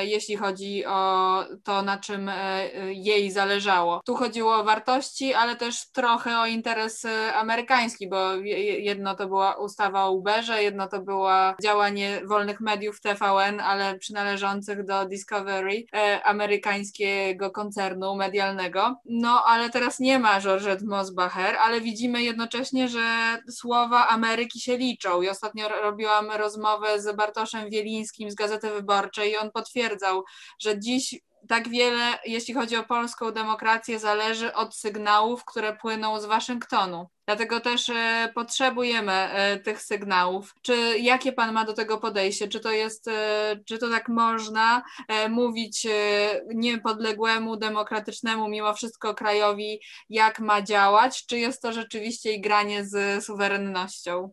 jeśli 0.06 0.36
chodzi 0.36 0.86
o 0.86 1.44
to, 1.64 1.82
na 1.82 1.98
czym 1.98 2.30
e, 2.30 2.70
jej 2.94 3.32
zależało. 3.32 4.02
Tu 4.06 4.16
chodziło 4.16 4.56
o 4.56 4.64
wartości, 4.64 5.34
ale 5.34 5.56
też 5.56 5.90
trochę 5.92 6.40
o 6.40 6.46
interes 6.46 7.06
e, 7.06 7.34
amerykański, 7.34 8.10
bo 8.10 8.36
jedno 8.80 9.16
to 9.16 9.28
była 9.28 9.56
ustawa 9.56 10.06
o 10.06 10.12
Uberze, 10.12 10.64
jedno 10.64 10.88
to 10.88 11.02
było 11.02 11.32
działanie 11.64 12.22
wolnych 12.26 12.60
mediów 12.60 13.02
TVN, 13.02 13.60
ale 13.60 14.00
przynależących 14.00 14.86
do 14.86 15.06
Discovery, 15.06 15.86
amerykańskiego 16.24 17.52
koncernu 17.52 18.16
medialnego. 18.16 18.96
No, 19.06 19.44
ale 19.46 19.70
teraz 19.70 20.00
nie 20.00 20.20
ma 20.20 20.42
Georgette 20.42 20.86
Mosbacher, 20.86 21.56
ale 21.56 21.82
widzimy 21.82 22.24
jednocześnie, 22.24 22.88
że 22.88 23.38
słowa 23.50 24.08
Ameryki 24.08 24.60
się 24.60 24.78
liczą. 24.78 25.22
I 25.22 25.30
ostatnio 25.30 25.70
robiłam 25.70 26.32
rozmowę 26.32 27.02
z 27.02 27.16
Bartoszem 27.16 27.70
Wielińskim 27.70 28.32
z 28.32 28.36
Gazety 28.36 28.70
Wyborczej 28.70 29.32
i 29.32 29.38
on 29.38 29.52
potwierdzał, 29.66 30.24
że 30.60 30.80
dziś 30.80 31.16
tak 31.48 31.70
wiele, 31.70 32.20
jeśli 32.26 32.54
chodzi 32.54 32.76
o 32.76 32.84
polską 32.84 33.32
demokrację, 33.32 34.00
zależy 34.00 34.54
od 34.54 34.76
sygnałów, 34.76 35.46
które 35.46 35.76
płyną 35.76 36.20
z 36.20 36.26
Waszyngtonu. 36.26 37.08
Dlatego 37.28 37.60
też 37.60 37.90
e, 37.90 38.32
potrzebujemy 38.36 39.12
e, 39.12 39.60
tych 39.60 39.82
sygnałów. 39.82 40.56
Czy 40.62 41.00
jakie 41.00 41.34
pan 41.34 41.54
ma 41.54 41.66
do 41.66 41.74
tego 41.74 41.98
podejście? 41.98 42.48
Czy 42.48 42.60
to 42.60 42.72
jest, 42.72 43.08
e, 43.08 43.56
czy 43.66 43.78
to 43.78 43.90
tak 43.90 44.10
można 44.10 44.84
mówić 45.30 45.88
niepodległemu, 46.56 47.58
demokratycznemu, 47.58 48.48
mimo 48.48 48.74
wszystko 48.74 49.14
krajowi, 49.14 49.80
jak 50.10 50.40
ma 50.40 50.62
działać? 50.62 51.26
Czy 51.26 51.38
jest 51.38 51.62
to 51.62 51.74
rzeczywiście 51.74 52.34
i 52.34 52.42
granie 52.42 52.86
z 52.86 53.26
suwerennością? 53.26 54.32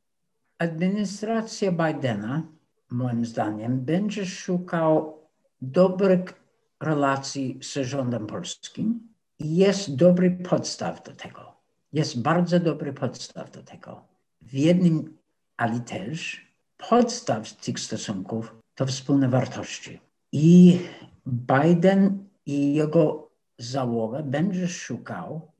Administracja 0.58 1.72
Bidena, 1.72 2.42
moim 2.90 3.26
zdaniem, 3.26 3.84
będzie 3.84 4.26
szukał 4.26 5.21
dobrych 5.62 6.34
relacji 6.80 7.58
z 7.62 7.86
rządem 7.86 8.26
polskim 8.26 9.08
jest 9.38 9.96
dobry 9.96 10.30
podstaw 10.30 11.02
do 11.02 11.14
tego. 11.14 11.56
Jest 11.92 12.22
bardzo 12.22 12.60
dobry 12.60 12.92
podstaw 12.92 13.50
do 13.50 13.62
tego. 13.62 14.04
W 14.40 14.54
jednym, 14.54 15.18
ale 15.56 15.80
też 15.80 16.46
podstaw 16.88 17.52
tych 17.52 17.80
stosunków 17.80 18.54
to 18.74 18.86
wspólne 18.86 19.28
wartości. 19.28 20.00
I 20.32 20.80
Biden 21.26 22.28
i 22.46 22.74
jego 22.74 23.30
załoga 23.58 24.22
będzie 24.22 24.68
szukał 24.68 25.52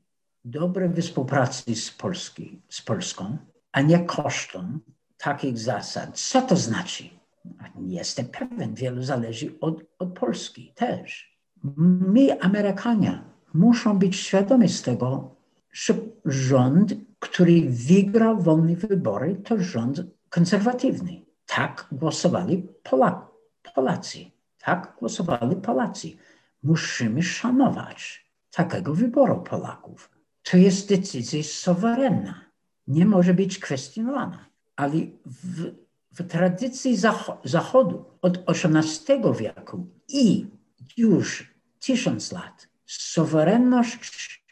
dobrej 0.45 1.01
współpracy 1.01 1.75
z, 1.75 1.91
Polski, 1.91 2.61
z 2.69 2.81
Polską, 2.81 3.37
a 3.71 3.81
nie 3.81 3.99
kosztem 3.99 4.79
takich 5.17 5.57
zasad. 5.57 6.19
Co 6.19 6.41
to 6.41 6.55
znaczy? 6.55 7.03
Jestem 7.87 8.25
pewien, 8.25 8.73
wielu 8.75 9.03
zależy 9.03 9.59
od, 9.61 9.83
od 9.99 10.19
Polski 10.19 10.73
też. 10.75 11.37
My, 11.77 12.41
Amerykanie, 12.41 13.21
muszą 13.53 13.99
być 13.99 14.15
świadomi 14.15 14.69
z 14.69 14.81
tego, 14.81 15.35
że 15.71 15.93
rząd, 16.25 16.93
który 17.19 17.61
wygrał 17.69 18.41
wolne 18.41 18.75
wybory, 18.75 19.35
to 19.35 19.59
rząd 19.59 20.01
konserwatywny. 20.29 21.21
Tak 21.45 21.87
głosowali 21.91 22.67
Polak, 22.83 23.27
Polacy. 23.75 24.19
Tak 24.59 24.95
głosowali 24.99 25.55
Polacy. 25.55 26.07
Musimy 26.63 27.23
szanować 27.23 28.25
takiego 28.51 28.93
wyboru 28.95 29.41
Polaków. 29.41 30.09
To 30.43 30.57
jest 30.57 30.89
decyzja 30.89 31.43
suwerenna. 31.43 32.41
Nie 32.87 33.05
może 33.05 33.33
być 33.33 33.59
kwestionowana. 33.59 34.45
Ale 34.75 34.93
w 35.25 35.82
w 36.13 36.27
tradycji 36.27 36.97
Zachodu 37.43 38.05
od 38.21 38.43
XVIII 38.47 39.21
wieku 39.39 39.87
i 40.07 40.47
już 40.97 41.53
tysiąc 41.79 42.31
lat 42.31 42.67
suwerenność 42.85 44.43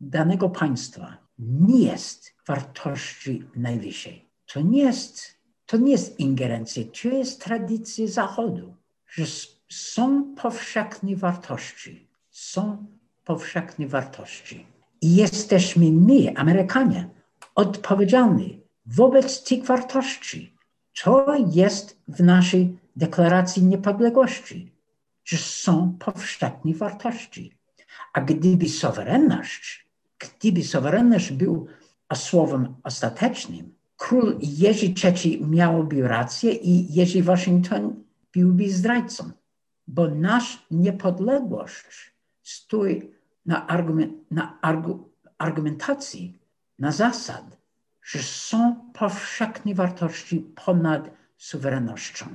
danego 0.00 0.50
państwa 0.50 1.16
nie 1.38 1.82
jest 1.84 2.34
wartości 2.46 3.44
najwyższej. 3.56 4.28
To 4.46 4.60
nie 4.60 4.82
jest, 4.82 5.20
to 5.66 5.76
nie 5.76 5.92
jest 5.92 6.20
ingerencja, 6.20 6.82
to 7.02 7.08
jest 7.08 7.44
tradycja 7.44 8.06
Zachodu, 8.06 8.74
że 9.08 9.24
są 9.68 10.34
powszechne 10.34 11.16
wartości, 11.16 12.08
są 12.30 12.86
powszechne 13.24 13.86
wartości. 13.86 14.66
I 15.00 15.16
jesteśmy 15.16 15.92
my, 15.92 16.32
Amerykanie, 16.36 17.08
odpowiedzialni 17.54 18.60
wobec 18.86 19.44
tych 19.44 19.64
wartości. 19.64 20.59
To 21.02 21.36
jest 21.52 21.98
w 22.08 22.22
naszej 22.22 22.78
deklaracji 22.96 23.62
niepodległości, 23.62 24.72
że 25.24 25.36
są 25.36 25.96
powszechne 25.98 26.74
wartości. 26.74 27.52
A 28.12 28.20
gdyby 28.20 28.68
suwerenność, 28.68 29.86
gdyby 30.18 30.64
suwerenność 30.64 31.32
był 31.32 31.66
słowem 32.14 32.74
ostatecznym, 32.82 33.74
król 33.96 34.38
Jerzy 34.42 34.94
III 35.04 35.46
miałby 35.46 36.08
rację 36.08 36.52
i 36.52 36.94
Jerzy 36.94 37.22
Waszyngton 37.22 38.04
byłby 38.32 38.70
zdrajcą, 38.70 39.30
bo 39.86 40.08
nasza 40.08 40.58
niepodległość 40.70 42.14
stoi 42.42 43.10
na, 43.46 43.66
argument, 43.66 44.12
na 44.30 44.60
argu, 44.60 45.08
argumentacji, 45.38 46.38
na 46.78 46.92
zasad, 46.92 47.59
że 48.10 48.22
są 48.22 48.90
powszechne 48.94 49.74
wartości 49.74 50.46
ponad 50.64 51.10
suwerennością. 51.36 52.26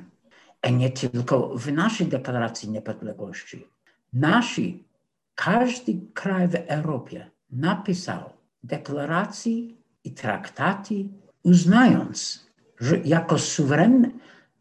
A 0.62 0.70
nie 0.70 0.90
tylko 0.90 1.58
w 1.58 1.72
naszej 1.72 2.08
deklaracji 2.08 2.70
niepodległości. 2.70 3.68
Nasi, 4.14 4.88
każdy 5.36 5.94
kraj 6.14 6.48
w 6.48 6.56
Europie 6.56 7.32
napisał 7.52 8.30
deklaracje 8.64 9.54
i 10.04 10.12
traktaty, 10.12 10.96
uznając, 11.44 12.46
że 12.80 12.98
jako 12.98 13.40
suwerenne, 13.40 14.10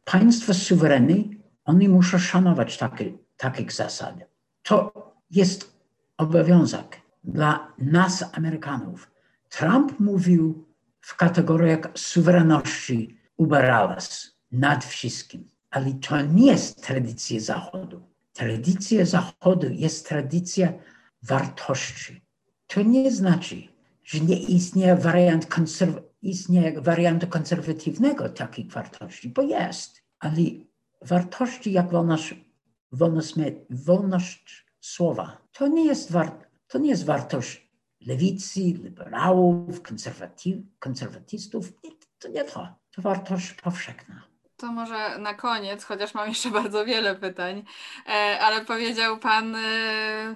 państwo 0.05 0.55
suwerenne, 0.55 1.17
oni 1.65 1.89
muszą 1.89 2.19
szanować 2.19 2.79
takie, 2.79 3.13
takich 3.37 3.73
zasad. 3.73 4.15
To 4.63 4.93
jest 5.31 5.73
obowiązek 6.17 7.01
dla 7.25 7.73
nas, 7.79 8.25
Amerykanów. 8.33 9.11
Trump 9.49 10.01
mówił 10.01 10.74
w 11.05 11.17
kategoriach 11.17 11.89
suwerenności 11.95 13.19
uberales 13.37 14.37
nad 14.53 14.85
wszystkim, 14.85 15.51
ale 15.71 15.93
to 15.93 16.23
nie 16.23 16.47
jest 16.47 16.87
tradycja 16.87 17.41
Zachodu. 17.41 18.03
Tradycja 18.33 19.05
Zachodu 19.05 19.67
jest 19.71 20.09
tradycja 20.09 20.73
wartości. 21.23 22.23
To 22.67 22.83
nie 22.83 23.13
znaczy, 23.13 23.63
że 24.05 24.21
nie 24.21 24.39
istnieje 24.39 24.97
wariant, 24.97 25.47
konserw 25.47 25.95
istnieje 26.23 26.81
wariant 26.81 27.27
konserwatywnego 27.27 28.29
takich 28.29 28.73
wartości, 28.73 29.29
bo 29.29 29.43
jest, 29.43 30.03
ale 30.19 30.37
wartości 31.03 31.73
jak 31.73 31.91
wolność, 31.91 32.35
wolność, 32.93 33.35
wolność 33.71 34.67
słowa, 34.81 35.39
to 35.53 35.69
nie 35.69 35.85
jest, 35.87 36.13
war, 36.13 36.33
to 36.69 36.79
nie 36.79 36.91
jest 36.91 37.05
wartość 37.05 37.64
lewicy, 38.07 38.61
liberałów, 38.61 39.83
konserwatystów. 40.79 41.73
To 42.19 42.29
nie 42.29 42.45
to. 42.45 42.69
To 42.97 43.03
wartość 43.03 43.53
powszechna. 43.53 44.35
To 44.57 44.73
może 44.73 45.19
na 45.19 45.35
koniec, 45.35 45.85
chociaż 45.85 46.15
mam 46.15 46.29
jeszcze 46.29 46.51
bardzo 46.51 46.85
wiele 46.85 47.15
pytań, 47.15 47.65
e, 48.07 48.39
ale 48.41 48.65
powiedział 48.65 49.19
Pan 49.19 49.57
e, 49.57 50.35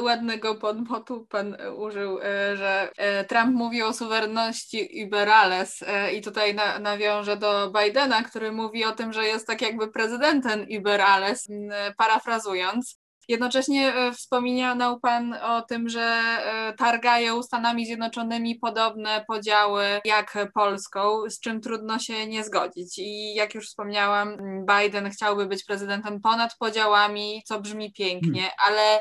ładnego 0.00 0.54
podmotu, 0.54 1.26
Pan 1.26 1.56
użył, 1.76 2.18
e, 2.22 2.56
że 2.56 2.88
Trump 3.28 3.54
mówi 3.54 3.82
o 3.82 3.92
suwerenności 3.92 5.00
Iberales 5.00 5.84
i 6.16 6.22
tutaj 6.22 6.56
nawiążę 6.80 7.36
do 7.36 7.72
Bidena, 7.72 8.22
który 8.22 8.52
mówi 8.52 8.84
o 8.84 8.92
tym, 8.92 9.12
że 9.12 9.24
jest 9.24 9.46
tak 9.46 9.62
jakby 9.62 9.88
prezydentem 9.88 10.68
Iberales, 10.68 11.48
parafrazując. 11.96 13.01
Jednocześnie 13.28 13.94
e, 13.94 14.12
wspominał 14.12 15.00
Pan 15.00 15.34
o 15.34 15.62
tym, 15.62 15.88
że 15.88 16.00
e, 16.02 16.72
targają 16.78 17.42
Stanami 17.42 17.86
Zjednoczonymi 17.86 18.54
podobne 18.54 19.24
podziały 19.28 19.84
jak 20.04 20.38
Polską, 20.54 21.30
z 21.30 21.40
czym 21.40 21.60
trudno 21.60 21.98
się 21.98 22.26
nie 22.26 22.44
zgodzić. 22.44 22.98
I 22.98 23.34
jak 23.34 23.54
już 23.54 23.66
wspomniałam, 23.66 24.36
Biden 24.66 25.10
chciałby 25.10 25.46
być 25.46 25.64
prezydentem 25.64 26.20
ponad 26.20 26.56
podziałami, 26.58 27.42
co 27.46 27.60
brzmi 27.60 27.92
pięknie, 27.92 28.40
hmm. 28.40 28.56
ale 28.58 29.00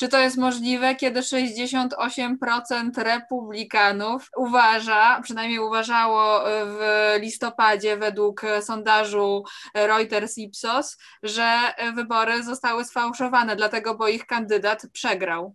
czy 0.00 0.08
to 0.08 0.18
jest 0.18 0.36
możliwe, 0.36 0.94
kiedy 0.94 1.20
68% 1.20 2.90
republikanów 2.96 4.30
uważa, 4.36 5.20
przynajmniej 5.22 5.58
uważało 5.58 6.40
w 6.44 7.14
listopadzie 7.20 7.96
według 7.96 8.42
sondażu 8.60 9.44
Reuters 9.74 10.38
Ipsos, 10.38 10.98
że 11.22 11.58
wybory 11.94 12.42
zostały 12.42 12.84
sfałszowane, 12.84 13.56
dlatego 13.56 13.94
bo 13.94 14.08
ich 14.08 14.26
kandydat 14.26 14.86
przegrał? 14.92 15.54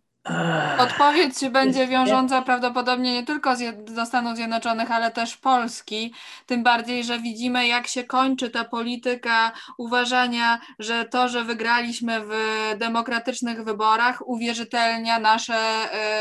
Odpowiedź 0.80 1.50
będzie 1.52 1.88
wiążąca 1.88 2.42
prawdopodobnie 2.42 3.14
nie 3.14 3.24
tylko 3.24 3.56
do 3.96 4.06
Stanów 4.06 4.36
Zjednoczonych, 4.36 4.92
ale 4.92 5.12
też 5.12 5.38
Polski. 5.38 6.14
Tym 6.46 6.64
bardziej, 6.64 7.04
że 7.04 7.20
widzimy, 7.20 7.68
jak 7.68 7.88
się 7.88 8.04
kończy 8.04 8.50
ta 8.50 8.64
polityka 8.64 9.52
uważania, 9.78 10.60
że 10.80 11.06
to, 11.06 11.30
że 11.30 11.44
wygraliśmy 11.44 12.22
w 12.22 12.32
demokratycznych 12.78 13.64
wyborach, 13.64 14.28
uwierzytelnia 14.28 15.20
nasze 15.20 15.56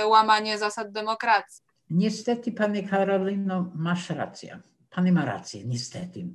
y, 0.03 0.07
łamanie 0.07 0.59
zasad 0.59 0.93
demokracji. 0.93 1.65
Niestety, 1.91 2.53
Pani 2.53 2.89
Karolino, 2.89 3.71
masz 3.75 4.11
rację. 4.11 4.61
Pani 4.91 5.13
ma 5.13 5.25
rację, 5.25 5.65
niestety. 5.65 6.27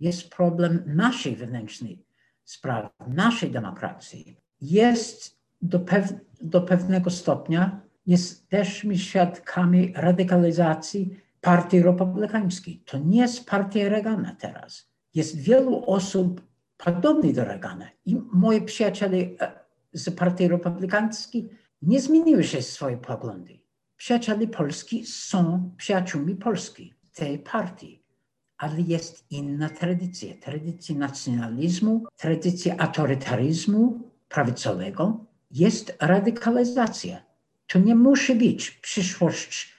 Jest 0.00 0.30
problem 0.30 0.82
naszej 0.86 1.36
wewnętrznej 1.36 2.04
sprawy, 2.44 2.88
naszej 3.08 3.50
demokracji. 3.50 4.36
Jest 4.60 5.36
do, 5.62 5.80
pew 5.80 6.12
do 6.42 6.60
pewnego 6.60 7.10
stopnia 7.10 7.80
jesteśmy 8.06 8.98
świadkami 8.98 9.92
radykalizacji 9.96 11.16
partii 11.40 11.82
republikańskiej. 11.82 12.82
To 12.84 12.98
nie 12.98 13.20
jest 13.20 13.46
partia 13.46 13.88
Reagana 13.88 14.36
teraz. 14.38 14.88
Jest 15.14 15.36
wielu 15.36 15.84
osób 15.86 16.40
podobnych 16.76 17.34
do 17.34 17.44
Reagana 17.44 17.86
i 18.06 18.16
moi 18.32 18.62
przyjaciele 18.62 19.16
e, 19.16 19.52
z 19.92 20.10
partii 20.10 20.48
republikańskiej 20.48 21.50
nie 21.82 22.00
zmieniły 22.00 22.44
się 22.44 22.62
swoje 22.62 22.96
poglądy. 22.96 23.58
Przyjaciele 23.96 24.46
Polski 24.46 25.06
są 25.06 25.70
przyjaciółmi 25.76 26.34
Polski, 26.34 26.94
tej 27.14 27.38
partii. 27.38 28.02
Ale 28.58 28.80
jest 28.80 29.30
inna 29.30 29.68
tradycja. 29.68 30.34
Tradycja 30.42 30.96
nacjonalizmu, 30.96 32.04
tradycja 32.16 32.76
autorytaryzmu 32.76 34.00
prawicowego, 34.28 35.25
jest 35.50 35.96
radykalizacja. 36.00 37.22
To 37.66 37.78
nie 37.78 37.94
musi 37.94 38.34
być 38.34 38.70
przyszłość 38.70 39.76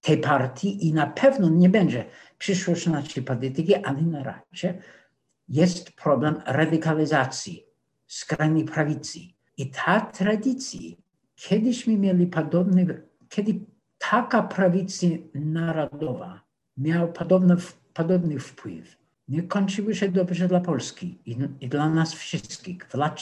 tej 0.00 0.18
partii 0.18 0.86
i 0.86 0.92
na 0.92 1.06
pewno 1.06 1.48
nie 1.48 1.68
będzie 1.68 2.04
przyszłość 2.38 2.86
naszej 2.86 3.22
polityki, 3.22 3.74
ale 3.74 4.02
na 4.02 4.22
razie 4.22 4.82
jest 5.48 5.92
problem 5.92 6.42
radykalizacji 6.46 7.64
skrajnej 8.06 8.64
prawicy. 8.64 9.18
I 9.56 9.70
ta 9.70 10.00
tradycja, 10.00 10.80
kiedyśmy 11.34 11.96
mieli 11.96 12.26
podobny, 12.26 13.02
kiedy 13.28 13.60
taka 13.98 14.42
prawica 14.42 15.06
narodowa 15.34 16.40
miała 16.76 17.06
podobny, 17.06 17.56
podobny 17.94 18.38
wpływ, 18.38 18.96
nie 19.28 19.42
kończyły 19.42 19.94
się 19.94 20.08
dobrze 20.08 20.48
dla 20.48 20.60
Polski 20.60 21.18
i, 21.26 21.36
i 21.60 21.68
dla 21.68 21.88
nas 21.88 22.14
wszystkich. 22.14 22.86
W 22.88 22.94
lat 22.94 23.20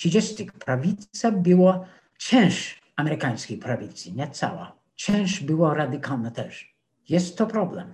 30. 0.00 0.46
prawica 0.64 1.32
była 1.32 1.84
część 2.18 2.82
amerykańskiej 2.96 3.58
prawicy, 3.58 4.12
nie 4.12 4.28
cała. 4.28 4.76
Część 4.94 5.40
była 5.40 5.74
radykalna 5.74 6.30
też. 6.30 6.74
Jest 7.08 7.36
to 7.36 7.46
problem. 7.46 7.92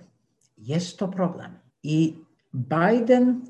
Jest 0.57 0.97
to 0.97 1.07
problem. 1.07 1.51
I 1.83 2.15
Biden 2.53 3.41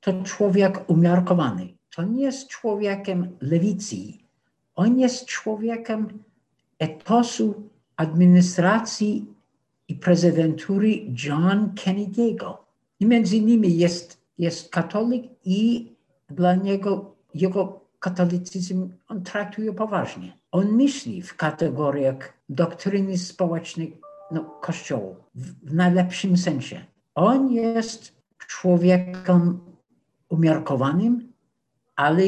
to 0.00 0.22
człowiek 0.22 0.90
umiarkowany. 0.90 1.68
To 1.96 2.02
nie 2.02 2.22
jest 2.22 2.48
człowiekiem 2.48 3.36
lewicy. 3.40 3.96
On 4.74 4.98
jest 4.98 5.26
człowiekiem 5.26 6.22
etosu 6.78 7.70
administracji 7.96 9.26
i 9.88 9.94
prezydentury 9.94 10.88
John 11.24 11.72
Kennedy'ego. 11.74 12.56
I 13.00 13.06
między 13.06 13.36
innymi 13.36 13.76
jest, 13.76 14.20
jest 14.38 14.70
katolik 14.70 15.30
i 15.44 15.92
dla 16.30 16.54
niego 16.54 17.14
jego 17.34 17.83
katolicyzm 18.04 18.92
on 19.08 19.22
traktuje 19.22 19.72
poważnie. 19.72 20.38
On 20.50 20.76
myśli 20.76 21.22
w 21.22 21.36
kategoriach 21.36 22.32
doktryny 22.48 23.18
społecznej 23.18 24.00
no, 24.30 24.60
w, 25.34 25.70
w 25.70 25.74
najlepszym 25.74 26.36
sensie. 26.36 26.84
On 27.14 27.52
jest 27.52 28.12
człowiekiem 28.38 29.60
umiarkowanym, 30.28 31.32
ale 31.96 32.22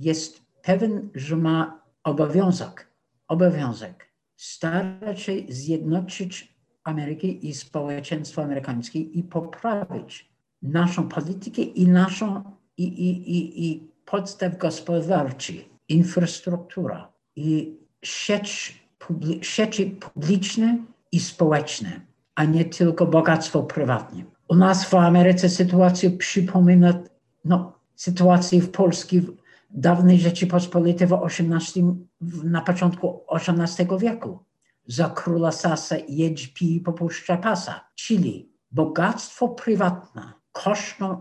jest 0.00 0.42
pewien, 0.62 1.08
że 1.14 1.36
ma 1.36 1.80
obowiązek 2.04 2.86
obowiązek 3.28 4.12
starać 4.36 5.20
się 5.22 5.32
zjednoczyć 5.48 6.56
Amerykę 6.84 7.26
i 7.26 7.54
społeczeństwo 7.54 8.42
amerykańskie 8.42 9.00
i 9.00 9.22
poprawić 9.22 10.28
naszą 10.62 11.08
politykę 11.08 11.62
i 11.62 11.88
naszą 11.88 12.42
i, 12.76 12.84
i, 12.84 13.30
i, 13.36 13.66
i 13.66 13.95
podstaw 14.06 14.58
gospodarczy, 14.58 15.52
infrastruktura 15.88 17.12
i 17.36 17.76
sieć, 18.02 18.80
publi, 18.98 19.44
sieci 19.44 19.86
publiczne 19.86 20.78
i 21.12 21.20
społeczne, 21.20 22.00
a 22.34 22.44
nie 22.44 22.64
tylko 22.64 23.06
bogactwo 23.06 23.62
prywatne. 23.62 24.24
U 24.48 24.54
nas 24.54 24.84
w 24.84 24.94
Ameryce 24.94 25.48
sytuacja 25.48 26.10
przypomina 26.18 27.02
no, 27.44 27.72
sytuację 27.94 28.60
w 28.60 28.70
Polsce 28.70 29.16
w 29.20 29.32
dawnej 29.70 30.20
Rzeczypospolitej 30.20 31.06
w 31.06 31.12
18, 31.12 31.82
w- 32.20 32.44
na 32.44 32.60
początku 32.60 33.20
XVIII 33.30 33.98
wieku. 33.98 34.38
Za 34.86 35.10
króla 35.10 35.52
Sasa 35.52 35.96
jedź 36.08 36.48
pij 36.48 36.80
popuszcza 36.80 37.36
pasa. 37.36 37.80
Czyli 37.94 38.48
bogactwo 38.70 39.48
prywatne 39.48 40.32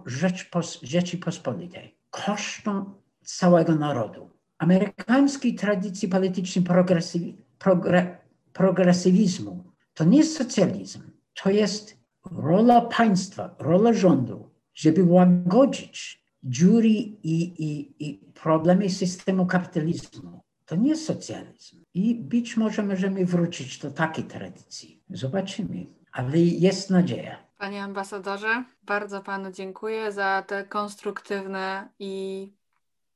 Rzeczpos, 0.06 0.80
Rzeczypospolitej, 0.84 1.95
kosztą 2.24 2.94
całego 3.24 3.76
narodu. 3.76 4.30
Amerykańskiej 4.58 5.56
tradycji 5.56 6.08
politycznej 6.08 6.66
progresywi, 6.66 7.38
progre, 7.60 8.18
progresywizmu 8.54 9.64
to 9.94 10.04
nie 10.04 10.18
jest 10.18 10.38
socjalizm, 10.38 11.02
to 11.44 11.50
jest 11.50 11.98
rola 12.32 12.82
państwa, 12.82 13.56
rola 13.60 13.94
rządu, 13.94 14.50
żeby 14.74 15.04
łagodzić 15.04 16.26
dziury 16.44 16.90
i, 16.90 17.16
i, 17.24 17.94
i 18.00 18.18
problemy 18.44 18.90
systemu 18.90 19.46
kapitalizmu. 19.46 20.42
To 20.66 20.76
nie 20.76 20.90
jest 20.90 21.06
socjalizm. 21.06 21.84
I 21.94 22.16
być 22.16 22.58
może 22.58 22.84
możemy 22.84 23.26
wrócić 23.26 23.80
do 23.80 23.92
takiej 23.92 24.24
tradycji. 24.24 25.04
Zobaczymy. 25.10 25.86
Ale 26.12 26.40
jest 26.40 26.90
nadzieja. 26.90 27.45
Panie 27.66 27.84
ambasadorze, 27.84 28.64
bardzo 28.84 29.22
panu 29.22 29.52
dziękuję 29.52 30.12
za 30.12 30.44
te 30.48 30.64
konstruktywne 30.64 31.88
i 32.00 32.52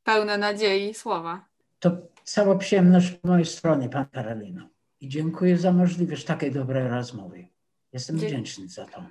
pełne 0.04 0.38
nadziei 0.38 0.94
słowa. 0.94 1.46
To 1.80 1.92
cała 2.24 2.56
przyjemność 2.56 3.12
po 3.12 3.28
mojej 3.28 3.46
stronie, 3.46 3.90
Pan 3.90 4.06
Karolino. 4.06 4.62
I 5.02 5.10
dziękuję 5.10 5.58
za 5.58 5.72
możliwość 5.72 6.26
takiej 6.26 6.52
dobrej 6.52 6.88
rozmowy. 6.88 7.48
Jestem 7.94 8.18
Dzie- 8.20 8.28
wdzięczny 8.28 8.68
za 8.68 8.86
to. 8.86 9.04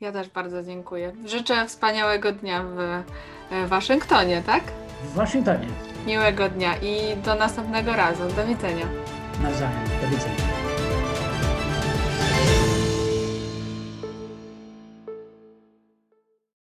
Ja 0.00 0.12
też 0.12 0.28
bardzo 0.28 0.62
dziękuję. 0.62 1.12
Życzę 1.24 1.66
wspaniałego 1.66 2.32
dnia 2.32 2.62
w 2.62 2.78
e, 3.50 3.66
Waszyngtonie, 3.66 4.42
tak? 4.46 4.64
W 5.04 5.14
Waszyngtonie. 5.14 5.68
Miłego 6.06 6.48
dnia 6.48 6.76
i 6.76 7.16
do 7.16 7.34
następnego 7.34 7.92
razu. 7.92 8.22
Do 8.36 8.46
widzenia. 8.46 8.86
Nawzajem. 9.42 9.84
Do 10.02 10.08
widzenia. 10.08 10.51